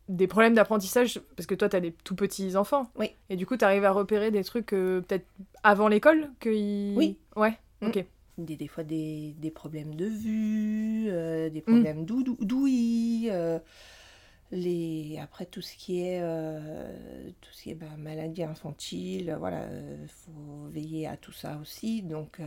des 0.10 0.28
problèmes 0.28 0.54
d'apprentissage 0.54 1.22
parce 1.36 1.48
que 1.48 1.56
toi, 1.56 1.70
tu 1.70 1.76
as 1.76 1.80
des 1.80 1.92
tout 1.92 2.16
petits 2.16 2.56
enfants. 2.56 2.92
Oui. 2.98 3.12
Et 3.30 3.36
du 3.36 3.46
coup, 3.46 3.58
tu 3.58 3.66
arrives 3.66 3.86
à 3.86 3.92
repérer 3.92 4.32
des 4.32 4.44
trucs 4.44 4.68
peut-être 4.68 5.26
avant 5.64 5.88
l'école 5.88 6.30
que 6.40 6.50
Oui. 6.96 7.18
Ouais, 7.36 7.58
mm. 7.82 7.88
ok 7.88 8.06
des, 8.38 8.56
des 8.56 8.68
fois 8.68 8.84
des, 8.84 9.36
des, 9.38 9.52
problèmes 9.52 9.96
de 9.96 10.06
vue, 10.06 11.08
euh, 11.10 11.50
des 11.50 11.62
problèmes 11.62 12.02
mm. 12.02 12.24
d'ouïe, 12.42 13.30
euh, 13.32 13.60
les 14.52 15.20
après 15.22 15.46
tout 15.46 15.62
ce 15.62 15.76
qui 15.76 16.02
est 16.02 16.20
euh, 16.22 17.32
tout 17.42 17.50
ce 17.52 17.64
qui 17.64 17.72
est 17.72 17.76
bah, 17.76 17.86
maladie 17.98 18.44
infantile, 18.44 19.36
voilà, 19.40 19.68
faut 20.08 20.68
veiller 20.70 21.08
à 21.08 21.18
tout 21.18 21.32
ça 21.32 21.58
aussi. 21.62 22.02
Donc 22.02 22.40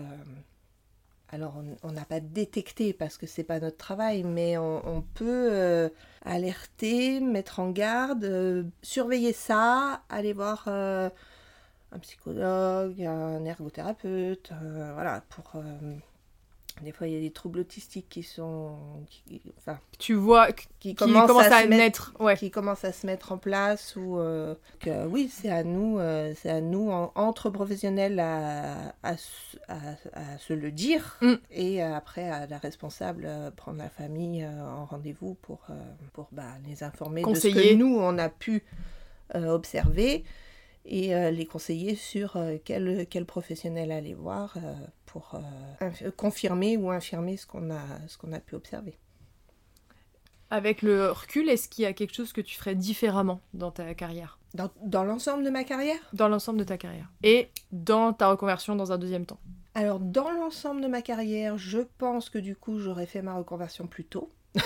alors 1.30 1.54
on 1.82 1.92
n'a 1.92 2.04
pas 2.04 2.20
détecté 2.20 2.92
parce 2.92 3.16
que 3.16 3.26
c'est 3.26 3.44
pas 3.44 3.58
notre 3.60 3.76
travail, 3.76 4.22
mais 4.22 4.56
on, 4.58 5.02
peut 5.14 5.90
alerter, 6.24 7.20
mettre 7.20 7.60
en 7.60 7.70
garde, 7.70 8.70
surveiller 8.82 9.32
ça, 9.32 10.02
aller 10.08 10.32
voir 10.32 10.68
un 11.92 11.98
psychologue, 11.98 13.02
un 13.02 13.44
ergothérapeute, 13.44 14.50
euh, 14.52 14.92
voilà, 14.94 15.22
pour... 15.28 15.62
Euh, 16.80 16.84
des 16.84 16.92
fois, 16.92 17.06
il 17.06 17.14
y 17.14 17.16
a 17.16 17.20
des 17.20 17.30
troubles 17.30 17.60
autistiques 17.60 18.08
qui 18.08 18.22
sont... 18.22 18.76
enfin, 19.58 19.78
tu 19.98 20.14
vois, 20.14 20.52
qui, 20.80 20.94
commencent, 20.94 21.30
à, 21.30 21.62
se 21.62 21.68
mettre, 21.68 22.14
ouais. 22.20 22.36
qui 22.36 22.50
commencent 22.50 22.84
à 22.84 22.92
se 22.92 23.06
mettre 23.06 23.32
en 23.32 23.38
place, 23.38 23.96
ou 23.96 24.18
euh, 24.18 24.54
que 24.80 25.06
oui, 25.06 25.30
c'est 25.32 25.50
à 25.50 25.64
nous, 25.64 25.98
c'est 26.36 26.50
à 26.50 26.60
nous, 26.60 26.90
entre 26.90 27.50
professionnels, 27.50 28.20
à, 28.20 28.94
à, 29.02 29.14
à, 29.68 30.38
se 30.38 30.52
le 30.52 30.70
dire, 30.70 31.18
mm. 31.20 31.34
et 31.50 31.82
après, 31.82 32.28
à 32.28 32.46
la 32.46 32.58
responsable, 32.58 33.28
prendre 33.56 33.78
la 33.78 33.88
famille 33.88 34.46
en 34.46 34.84
rendez-vous 34.84 35.34
pour, 35.42 35.66
pour 36.12 36.28
bah, 36.32 36.44
les 36.66 36.82
informer 36.82 37.22
Conseiller. 37.22 37.54
de 37.54 37.60
ce 37.60 37.68
que 37.70 37.74
nous, 37.74 37.96
on 37.98 38.18
a 38.18 38.28
pu 38.28 38.64
observer 39.34 40.24
et 40.86 41.14
euh, 41.14 41.30
les 41.30 41.46
conseiller 41.46 41.94
sur 41.94 42.36
euh, 42.36 42.56
quel, 42.64 43.06
quel, 43.10 43.24
professionnel 43.26 43.90
aller 43.92 44.14
voir 44.14 44.56
euh, 44.56 44.74
pour 45.16 45.40
confirmer 46.16 46.76
ou 46.76 46.90
infirmer 46.90 47.36
ce 47.36 47.46
qu'on 47.46 47.70
a, 47.70 47.80
ce 48.08 48.18
qu'on 48.18 48.32
a 48.32 48.40
pu 48.40 48.54
observer. 48.54 48.98
Avec 50.50 50.82
le 50.82 51.10
recul, 51.10 51.48
est-ce 51.48 51.68
qu'il 51.68 51.84
y 51.84 51.86
a 51.86 51.92
quelque 51.92 52.14
chose 52.14 52.32
que 52.32 52.40
tu 52.40 52.54
ferais 52.54 52.74
différemment 52.74 53.40
dans 53.54 53.70
ta 53.70 53.94
carrière? 53.94 54.38
Dans, 54.54 54.70
dans 54.84 55.04
l'ensemble 55.04 55.42
de 55.42 55.50
ma 55.50 55.64
carrière? 55.64 55.98
Dans 56.12 56.28
l'ensemble 56.28 56.58
de 56.58 56.64
ta 56.64 56.76
carrière. 56.76 57.10
Et 57.22 57.50
dans 57.72 58.12
ta 58.12 58.28
reconversion 58.28 58.76
dans 58.76 58.92
un 58.92 58.98
deuxième 58.98 59.26
temps? 59.26 59.40
Alors, 59.74 60.00
dans 60.00 60.30
l'ensemble 60.30 60.82
de 60.82 60.86
ma 60.86 61.02
carrière, 61.02 61.58
je 61.58 61.80
pense 61.98 62.30
que 62.30 62.38
du 62.38 62.54
coup, 62.54 62.78
j'aurais 62.78 63.06
fait 63.06 63.22
ma 63.22 63.34
reconversion 63.34 63.86
plus 63.86 64.04
tôt. 64.04 64.30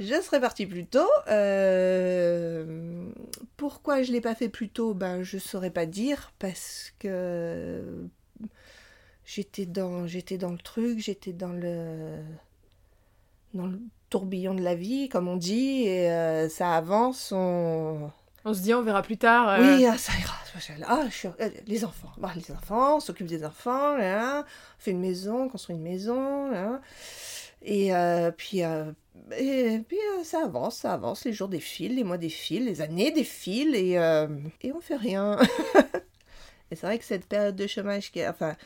je 0.00 0.20
serais 0.20 0.40
partie 0.40 0.66
plus 0.66 0.86
tôt. 0.86 1.08
Euh, 1.28 3.08
Pourquoi 3.56 4.02
je 4.02 4.08
ne 4.08 4.14
l'ai 4.14 4.20
pas 4.20 4.34
fait 4.34 4.48
plus 4.48 4.68
tôt? 4.68 4.94
Ben, 4.94 5.22
je 5.22 5.36
ne 5.36 5.40
saurais 5.40 5.70
pas 5.70 5.86
dire 5.86 6.32
parce 6.38 6.92
que 6.98 8.06
j'étais 9.24 9.66
dans, 9.66 10.06
j'étais 10.06 10.38
dans 10.38 10.50
le 10.52 10.58
truc, 10.58 10.98
j'étais 10.98 11.32
dans 11.32 11.52
le, 11.52 12.18
dans 13.54 13.66
le 13.66 13.78
tourbillon 14.10 14.54
de 14.54 14.62
la 14.62 14.74
vie, 14.74 15.08
comme 15.08 15.28
on 15.28 15.36
dit, 15.36 15.84
et 15.86 16.10
euh, 16.10 16.48
ça 16.48 16.74
avance. 16.76 17.32
On... 17.34 18.10
On 18.44 18.54
se 18.54 18.60
dit, 18.60 18.74
on 18.74 18.82
verra 18.82 19.02
plus 19.02 19.16
tard. 19.18 19.48
euh, 19.48 19.76
Oui, 19.76 19.86
ah, 19.86 19.96
ça 19.96 20.12
ira. 20.18 20.34
Ah, 20.88 21.04
je 21.08 21.14
suis- 21.14 21.28
euh, 21.40 21.48
Les 21.66 21.84
enfants. 21.84 22.10
Bon, 22.18 22.28
les 22.34 22.50
enfants, 22.52 22.96
on 22.96 23.00
s'occupe 23.00 23.26
des 23.28 23.44
enfants, 23.44 23.96
là, 23.96 24.44
on 24.44 24.80
fait 24.82 24.90
une 24.90 25.00
maison, 25.00 25.44
on 25.44 25.48
construit 25.48 25.76
une 25.76 25.82
maison. 25.82 26.50
là. 26.50 26.80
Et 27.62 27.94
euh, 27.94 28.32
puis, 28.32 28.58
et, 28.58 29.80
puis 29.86 29.96
ça 30.24 30.42
avance, 30.44 30.78
ça 30.78 30.92
avance. 30.92 31.24
Les 31.24 31.32
jours 31.32 31.48
défilent, 31.48 31.94
les 31.94 32.02
mois 32.04 32.18
défilent, 32.18 32.64
les 32.66 32.80
années 32.80 33.12
défilent 33.12 33.76
et, 33.76 33.92
et 34.62 34.72
on 34.72 34.80
fait 34.80 34.96
rien. 34.96 35.38
et 36.70 36.74
c'est 36.76 36.84
vrai 36.86 36.98
que 36.98 37.04
cette 37.04 37.26
période 37.26 37.54
de 37.54 37.66
chômage, 37.68 38.10
qui 38.10 38.18
est, 38.18 38.28
enfin, 38.28 38.56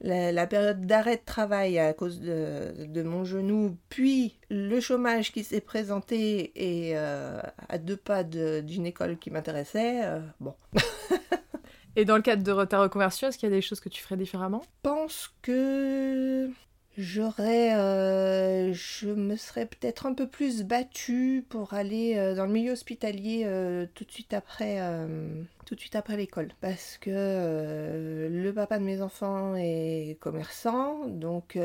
la, 0.00 0.30
la 0.32 0.46
période 0.46 0.86
d'arrêt 0.86 1.16
de 1.16 1.24
travail 1.24 1.78
à 1.78 1.92
cause 1.94 2.20
de, 2.20 2.84
de 2.86 3.02
mon 3.02 3.24
genou, 3.24 3.76
puis 3.88 4.38
le 4.50 4.80
chômage 4.80 5.32
qui 5.32 5.42
s'est 5.44 5.60
présenté 5.60 6.52
et 6.54 6.96
euh, 6.96 7.40
à 7.68 7.78
deux 7.78 7.96
pas 7.96 8.24
de- 8.24 8.60
d'une 8.60 8.86
école 8.86 9.18
qui 9.18 9.30
m'intéressait, 9.30 10.04
euh, 10.04 10.20
bon. 10.40 10.54
Et 11.98 12.04
dans 12.04 12.16
le 12.16 12.22
cadre 12.22 12.42
de 12.42 12.64
ta 12.66 12.78
reconversion, 12.78 13.28
est-ce 13.28 13.38
qu'il 13.38 13.48
y 13.48 13.52
a 13.52 13.54
des 13.56 13.62
choses 13.62 13.80
que 13.80 13.88
tu 13.88 14.02
ferais 14.02 14.18
différemment? 14.18 14.62
Pense 14.82 15.30
que 15.40 16.50
j'aurais, 16.96 17.74
euh, 17.74 18.72
je 18.72 19.08
me 19.08 19.36
serais 19.36 19.66
peut-être 19.66 20.06
un 20.06 20.14
peu 20.14 20.26
plus 20.26 20.62
battue 20.64 21.44
pour 21.48 21.74
aller 21.74 22.14
euh, 22.16 22.34
dans 22.34 22.46
le 22.46 22.52
milieu 22.52 22.72
hospitalier 22.72 23.42
euh, 23.44 23.86
tout 23.94 24.04
de 24.04 24.10
suite 24.10 24.32
après, 24.34 24.80
tout 25.64 25.74
de 25.74 25.80
suite 25.80 25.96
après 25.96 26.16
l'école, 26.16 26.48
parce 26.60 26.98
que 26.98 28.28
le 28.30 28.50
papa 28.52 28.78
de 28.78 28.84
mes 28.84 29.02
enfants 29.02 29.54
est 29.56 30.16
commerçant, 30.20 31.06
donc. 31.06 31.58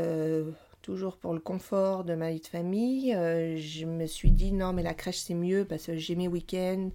Toujours 0.81 1.17
pour 1.17 1.35
le 1.35 1.39
confort 1.39 2.03
de 2.03 2.15
ma 2.15 2.31
vie 2.31 2.39
de 2.39 2.47
famille, 2.47 3.11
je 3.11 3.85
me 3.85 4.07
suis 4.07 4.31
dit 4.31 4.51
non 4.51 4.73
mais 4.73 4.81
la 4.81 4.95
crèche 4.95 5.19
c'est 5.19 5.35
mieux 5.35 5.63
parce 5.63 5.85
que 5.85 5.95
j'ai 5.95 6.15
mes 6.15 6.27
week-ends, 6.27 6.89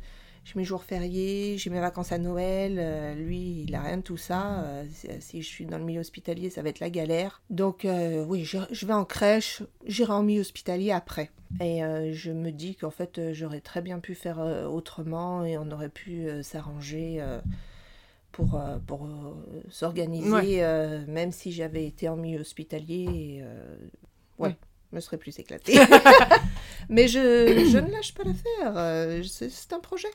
j'ai 0.46 0.52
mes 0.54 0.64
jours 0.64 0.84
fériés, 0.84 1.58
j'ai 1.58 1.70
mes 1.70 1.80
vacances 1.80 2.12
à 2.12 2.18
Noël. 2.18 2.76
euh, 2.78 3.14
lui, 3.14 3.64
il 3.66 3.74
a 3.74 3.80
rien 3.82 3.96
de 3.96 4.02
tout 4.02 4.16
ça. 4.16 4.60
euh, 4.62 4.84
si- 5.18 5.42
je 5.42 5.46
suis 5.46 5.66
dans 5.66 5.76
le 5.78 5.82
milieu 5.84 5.98
hospitalier, 6.00 6.50
ça 6.50 6.62
va 6.62 6.68
être 6.68 6.78
la 6.78 6.88
galère. 6.88 7.42
Donc, 7.50 7.84
euh, 7.84 8.24
oui, 8.24 8.44
je, 8.44 8.58
je 8.70 8.86
vais 8.86 8.92
en 8.92 9.04
crèche, 9.04 9.64
j'irai 9.86 10.12
en 10.12 10.22
milieu 10.22 10.42
hospitalier 10.42 10.92
après. 10.92 11.30
Et 11.60 11.80
je 12.12 12.30
me 12.30 12.50
dis 12.52 12.76
qu'en 12.76 12.90
fait, 12.90 13.32
j'aurais 13.32 13.60
très 13.60 13.82
bien 13.82 13.98
pu 13.98 14.14
faire 14.14 14.38
autrement 14.38 15.44
et 15.44 15.58
on 15.58 15.68
aurait 15.72 15.88
pu 15.88 16.28
s'arranger 16.42 17.20
pour, 18.32 18.60
pour 18.86 19.08
s'organiser, 19.70 20.30
Ouais. 20.62 21.04
même 21.06 21.32
si 21.32 21.50
j'avais 21.52 21.86
été 21.86 22.08
en 22.08 22.16
milieu 22.16 22.40
hospitalier. 22.40 23.06
et, 23.38 23.42
ouais. 24.38 24.48
Ouais. 24.50 24.56
Me 24.92 25.00
serais 25.00 25.18
plus 25.18 25.38
éclatée. 25.38 25.78
Mais 26.88 27.08
je, 27.08 27.18
je 27.70 27.78
ne 27.78 27.90
lâche 27.90 28.14
pas 28.14 28.22
l'affaire. 28.24 28.74
euh, 28.76 29.22
C'est 29.24 29.72
un 29.72 29.80
projet. 29.80 30.08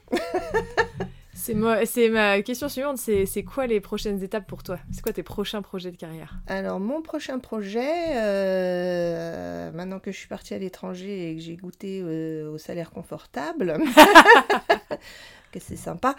C'est 1.33 1.55
c'est 1.85 2.09
ma 2.09 2.41
question 2.41 2.69
suivante, 2.69 2.97
c'est 2.97 3.25
c'est 3.25 3.43
quoi 3.43 3.65
les 3.65 3.79
prochaines 3.79 4.21
étapes 4.21 4.45
pour 4.45 4.63
toi? 4.63 4.77
C'est 4.91 5.01
quoi 5.01 5.13
tes 5.13 5.23
prochains 5.23 5.61
projets 5.61 5.89
de 5.91 5.95
carrière? 5.97 6.35
Alors, 6.45 6.79
mon 6.79 7.01
prochain 7.01 7.39
projet, 7.39 8.15
euh, 8.17 9.71
maintenant 9.71 9.99
que 9.99 10.11
je 10.11 10.17
suis 10.17 10.27
partie 10.27 10.53
à 10.53 10.59
l'étranger 10.59 11.31
et 11.31 11.35
que 11.35 11.41
j'ai 11.41 11.55
goûté 11.55 12.01
euh, 12.03 12.51
au 12.51 12.57
salaire 12.57 12.91
confortable, 12.91 13.77
que 15.51 15.59
c'est 15.59 15.77
sympa, 15.77 16.15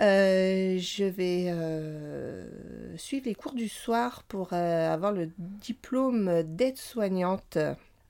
euh, 0.00 0.78
je 0.78 1.04
vais 1.04 1.52
suivre 2.96 3.26
les 3.26 3.34
cours 3.34 3.52
du 3.54 3.68
soir 3.68 4.22
pour 4.28 4.52
avoir 4.52 5.12
le 5.12 5.28
diplôme 5.38 6.42
d'aide-soignante 6.44 7.58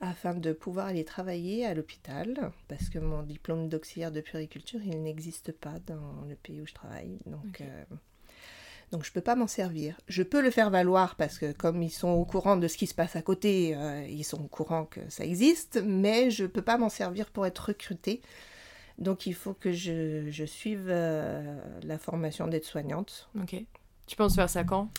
afin 0.02 0.34
de 0.34 0.52
pouvoir 0.52 0.88
aller 0.88 1.04
travailler 1.04 1.64
à 1.64 1.74
l'hôpital, 1.74 2.50
parce 2.66 2.88
que 2.88 2.98
mon 2.98 3.22
diplôme 3.22 3.68
d'auxiliaire 3.68 4.10
de 4.10 4.20
puériculture, 4.20 4.80
il 4.84 5.00
n'existe 5.00 5.52
pas 5.52 5.78
dans 5.86 6.24
le 6.28 6.34
pays 6.34 6.60
où 6.60 6.66
je 6.66 6.74
travaille. 6.74 7.18
Donc, 7.26 7.60
euh, 7.60 7.84
donc 8.90 9.04
je 9.04 9.12
peux 9.12 9.20
pas 9.20 9.36
m'en 9.36 9.46
servir. 9.46 9.96
Je 10.08 10.24
peux 10.24 10.42
le 10.42 10.50
faire 10.50 10.70
valoir 10.70 11.14
parce 11.14 11.38
que 11.38 11.52
comme 11.52 11.84
ils 11.84 11.90
sont 11.90 12.10
au 12.10 12.24
courant 12.24 12.56
de 12.56 12.66
ce 12.66 12.76
qui 12.76 12.88
se 12.88 12.94
passe 12.94 13.14
à 13.14 13.22
côté, 13.22 13.76
euh, 13.76 14.04
ils 14.08 14.24
sont 14.24 14.42
au 14.42 14.48
courant 14.48 14.86
que 14.86 15.00
ça 15.08 15.24
existe, 15.24 15.80
mais 15.86 16.32
je 16.32 16.46
peux 16.46 16.62
pas 16.62 16.78
m'en 16.78 16.88
servir 16.88 17.30
pour 17.30 17.46
être 17.46 17.66
recrutée. 17.68 18.22
Donc 18.98 19.26
il 19.26 19.34
faut 19.34 19.54
que 19.54 19.70
je, 19.70 20.28
je 20.30 20.44
suive 20.44 20.88
euh, 20.88 21.60
la 21.84 21.96
formation 21.96 22.48
d'aide-soignante. 22.48 23.30
Ok. 23.40 23.54
Tu 24.06 24.16
penses 24.16 24.34
faire 24.34 24.50
ça 24.50 24.64
quand? 24.64 24.90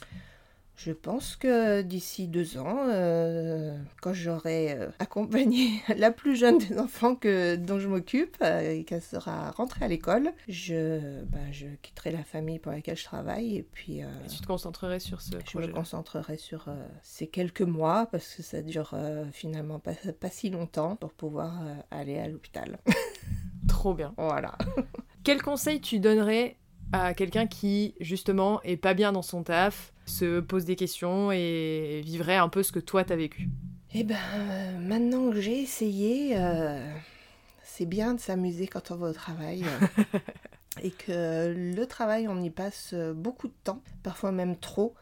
Je 0.76 0.92
pense 0.92 1.36
que 1.36 1.82
d'ici 1.82 2.28
deux 2.28 2.58
ans, 2.58 2.88
euh, 2.90 3.78
quand 4.02 4.14
j'aurai 4.14 4.74
euh, 4.74 4.90
accompagné 5.00 5.82
la 5.98 6.12
plus 6.12 6.36
jeune 6.36 6.58
des 6.58 6.80
enfants 6.80 7.16
que, 7.16 7.56
dont 7.56 7.80
je 7.80 7.88
m'occupe 7.88 8.36
euh, 8.42 8.72
et 8.72 8.84
qu'elle 8.84 9.02
sera 9.02 9.52
rentrée 9.52 9.86
à 9.86 9.88
l'école, 9.88 10.34
je, 10.48 11.24
ben, 11.26 11.52
je 11.52 11.68
quitterai 11.82 12.12
la 12.12 12.24
famille 12.24 12.60
pour 12.60 12.72
laquelle 12.72 12.98
je 12.98 13.04
travaille 13.04 13.58
et 13.58 13.64
puis 13.64 14.04
euh, 14.04 14.08
Et 14.26 14.30
Tu 14.30 14.42
te 14.42 14.48
concentrerais 14.48 15.00
sur 15.00 15.22
ce 15.22 15.32
je 15.52 15.58
me 15.58 15.68
concentrerai 15.68 16.38
sur 16.38 16.68
ces 17.04 17.28
quelques 17.28 17.62
mois 17.62 18.08
parce 18.08 18.36
que 18.36 18.42
ça 18.42 18.62
dure 18.62 18.96
finalement 19.32 19.80
pas, 19.80 19.94
pas 20.20 20.30
si 20.30 20.50
longtemps 20.50 20.96
pour 20.96 21.14
pouvoir 21.14 21.62
aller 21.92 22.18
à 22.18 22.28
l'hôpital. 22.28 22.80
Trop 23.68 23.94
bien. 23.94 24.14
voilà. 24.18 24.58
Quel 25.24 25.42
conseil 25.42 25.80
tu 25.80 26.00
donnerais 26.00 26.58
à 26.94 27.14
quelqu'un 27.16 27.48
qui, 27.48 27.96
justement, 28.00 28.62
est 28.62 28.78
pas 28.78 28.94
bien 28.94 29.12
dans 29.12 29.24
son 29.24 29.44
taf, 29.44 29.92
se 30.06 30.40
pose 30.40 30.64
des 30.64 30.76
questions 30.76 31.32
et 31.32 32.02
vivrait 32.06 32.38
un 32.38 32.50
peu 32.50 32.62
ce 32.62 32.72
que 32.72 32.80
toi 32.80 33.04
t'as 33.04 33.16
vécu 33.16 33.50
Eh 33.94 34.04
ben, 34.04 34.16
euh, 34.36 34.78
maintenant 34.78 35.32
que 35.32 35.42
j'ai 35.42 35.60
essayé, 35.60 36.38
euh, 36.38 36.80
c'est 37.64 37.88
bien 37.88 38.14
de 38.14 38.20
s'amuser 38.20 38.68
quand 38.68 38.92
on 38.92 38.96
va 38.96 39.10
au 39.10 39.14
travail. 39.14 39.64
euh, 39.64 40.20
et 40.84 40.92
que 40.92 41.54
le 41.56 41.86
travail, 41.88 42.28
on 42.28 42.42
y 42.44 42.52
passe 42.52 42.94
beaucoup 42.94 43.48
de 43.48 43.56
temps, 43.64 43.82
parfois 44.04 44.32
même 44.32 44.56
trop. 44.56 44.94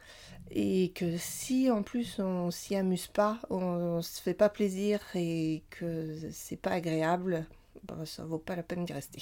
Et 0.50 0.92
que 0.96 1.18
si 1.18 1.70
en 1.72 1.82
plus 1.84 2.20
on 2.20 2.52
s'y 2.52 2.76
amuse 2.76 3.08
pas, 3.08 3.40
on, 3.50 4.02
se 4.02 4.22
fait 4.22 4.34
pas 4.34 4.50
plaisir 4.50 5.00
et 5.16 5.64
que 5.70 6.18
c'est 6.32 6.58
pas 6.58 6.72
agréable, 6.72 7.46
ben, 7.86 8.06
ça 8.06 8.24
vaut 8.24 8.38
pas 8.38 8.56
la 8.56 8.64
peine 8.64 8.86
d'y 8.86 8.94
rester. 8.94 9.22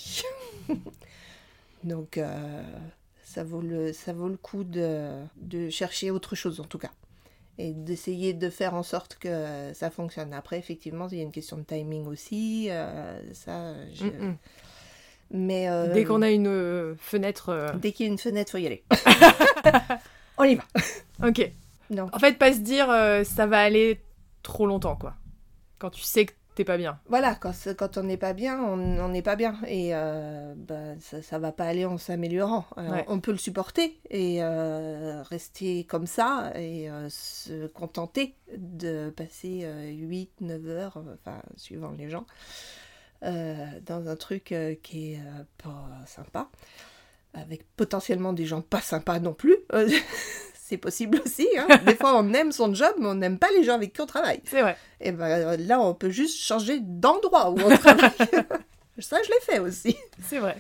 Donc 1.84 2.18
euh, 2.18 2.64
ça, 3.24 3.44
vaut 3.44 3.62
le, 3.62 3.94
ça 3.94 4.14
vaut 4.14 4.28
le 4.30 4.38
coup 4.38 4.64
de, 4.64 5.10
de 5.38 5.70
chercher 5.70 6.12
autre 6.12 6.36
chose 6.36 6.60
en 6.60 6.66
tout 6.66 6.78
cas 6.80 6.92
et 7.58 7.74
d'essayer 7.74 8.34
de 8.34 8.50
faire 8.50 8.74
en 8.74 8.84
sorte 8.84 9.18
que 9.20 9.72
ça 9.74 9.90
fonctionne. 9.90 10.34
Après, 10.34 10.58
effectivement, 10.58 11.08
il 11.12 11.18
y 11.18 11.22
a 11.22 11.24
une 11.24 11.32
question 11.32 11.58
de 11.58 11.64
timing 11.64 12.06
aussi. 12.08 12.68
euh, 12.70 13.20
ça, 13.34 13.74
je- 13.94 14.06
Mm-mm. 14.06 14.36
Mais 15.32 15.70
euh, 15.70 15.94
Dès 15.94 16.06
qu'on 16.06 16.22
a 16.22 16.30
une 16.32 16.48
euh, 16.48 16.96
fenêtre. 16.98 17.50
euh, 17.50 17.72
dès 17.76 17.92
qu'il 17.92 18.06
y 18.06 18.10
a 18.10 18.12
une 18.12 18.18
fenêtre, 18.18 18.52
faut 18.52 18.58
y 18.58 18.66
aller. 18.66 18.84
On 20.38 20.44
y 20.46 20.56
va. 20.56 20.64
Ok. 21.28 21.52
Non. 21.90 22.08
En 22.14 22.20
fait, 22.20 22.38
pas 22.38 22.54
se 22.54 22.60
dire 22.60 22.88
ça 23.26 23.46
va 23.46 23.60
aller 23.60 24.00
trop 24.42 24.66
longtemps, 24.66 24.96
quoi. 24.96 25.16
Quand 25.80 25.90
tu 25.90 26.02
sais 26.02 26.26
que 26.26 26.34
t'es 26.60 26.66
pas 26.66 26.78
bien. 26.78 27.00
Voilà, 27.08 27.36
quand, 27.36 27.54
quand 27.78 27.98
on 27.98 28.04
n'est 28.04 28.18
pas 28.18 28.34
bien, 28.34 28.62
on 28.62 29.08
n'est 29.08 29.22
pas 29.22 29.38
bien. 29.38 29.58
Et 29.66 29.96
euh, 29.96 30.54
bah, 30.58 31.00
ça, 31.00 31.22
ça 31.22 31.40
va 31.40 31.54
pas 31.54 31.64
aller 31.64 31.86
en 31.86 31.98
s'améliorant. 31.98 32.66
Ouais. 32.76 33.06
On 33.08 33.22
peut 33.22 33.32
le 33.32 33.38
supporter 33.38 33.98
et 34.10 34.44
euh, 34.44 35.24
rester 35.24 35.86
comme 35.86 36.06
ça 36.06 36.52
et 36.56 36.90
euh, 36.90 37.08
se 37.08 37.68
contenter 37.68 38.36
de 38.58 39.10
passer 39.10 39.66
8-9 40.42 40.68
heures, 40.68 40.98
euh, 40.98 41.16
enfin, 41.22 41.42
suivant 41.56 41.94
les 41.98 42.10
gens, 42.10 42.26
dans 43.22 44.10
un 44.10 44.16
truc 44.18 44.54
qui 44.84 45.14
est 45.14 45.22
pas 45.64 45.90
sympa, 46.08 46.50
avec 47.34 47.64
potentiellement 47.78 48.34
des 48.34 48.46
gens 48.46 48.62
pas 48.62 48.82
sympas 48.82 49.20
non 49.20 49.34
plus. 49.34 49.56
C'est 50.70 50.78
possible 50.78 51.20
aussi. 51.26 51.48
hein. 51.58 51.66
Des 51.86 51.96
fois, 51.96 52.16
on 52.16 52.32
aime 52.34 52.52
son 52.52 52.72
job, 52.76 52.94
mais 53.00 53.08
on 53.08 53.16
n'aime 53.16 53.40
pas 53.40 53.50
les 53.58 53.64
gens 53.64 53.74
avec 53.74 53.92
qui 53.92 54.02
on 54.02 54.06
travaille. 54.06 54.40
C'est 54.46 54.62
vrai. 54.62 54.78
Et 55.02 55.12
ben 55.12 55.58
là, 55.58 55.80
on 55.82 55.96
peut 55.96 56.12
juste 56.12 56.38
changer 56.40 56.80
d'endroit 56.80 57.50
où 57.50 57.60
on 57.60 57.76
travaille. 57.76 58.12
Ça, 59.00 59.18
je 59.26 59.30
l'ai 59.30 59.40
fait 59.42 59.58
aussi. 59.60 59.96
C'est 60.28 60.38
vrai. 60.38 60.58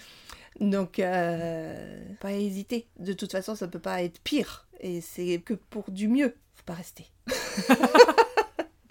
Donc, 0.59 0.97
euh, 0.97 1.99
pas 2.19 2.31
hésiter. 2.31 2.87
De 2.97 3.13
toute 3.13 3.31
façon, 3.31 3.53
ça 3.53 3.67
peut 3.67 3.79
pas 3.79 4.01
être 4.01 4.19
pire. 4.21 4.65
Et 4.79 4.99
c'est 5.01 5.39
que 5.45 5.53
pour 5.53 5.91
du 5.91 6.07
mieux. 6.07 6.35
Faut 6.55 6.63
pas 6.65 6.73
rester. 6.73 7.05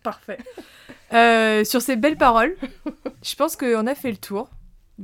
Parfait. 0.03 0.39
Euh, 1.13 1.65
sur 1.65 1.83
ces 1.83 1.97
belles 1.97 2.17
paroles, 2.19 2.57
je 3.23 3.35
pense 3.35 3.57
qu'on 3.57 3.87
a 3.87 3.95
fait 3.95 4.11
le 4.11 4.19
tour. 4.19 4.51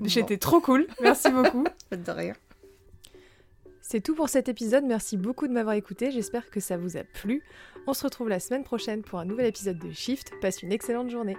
J'étais 0.05 0.37
trop 0.39 0.61
cool. 0.61 0.87
Merci 1.01 1.31
beaucoup. 1.31 1.65
De 1.91 2.11
rien. 2.11 2.35
C'est 3.87 4.01
tout 4.01 4.15
pour 4.15 4.31
cet 4.31 4.49
épisode. 4.49 4.85
Merci 4.85 5.19
beaucoup 5.19 5.47
de 5.47 5.53
m'avoir 5.53 5.75
écouté. 5.75 6.11
J'espère 6.11 6.49
que 6.49 6.59
ça 6.59 6.79
vous 6.79 6.97
a 6.97 7.05
plu. 7.05 7.43
On 7.87 7.93
se 7.93 8.03
retrouve 8.03 8.31
la 8.31 8.41
semaine 8.41 8.65
prochaine 8.65 9.03
pour 9.03 9.19
un 9.19 9.27
nouvel 9.27 9.45
épisode 9.45 9.79
de 9.79 9.93
Shift. 9.93 10.33
Passe 10.41 10.63
une 10.63 10.73
excellente 10.73 11.11
journée. 11.11 11.37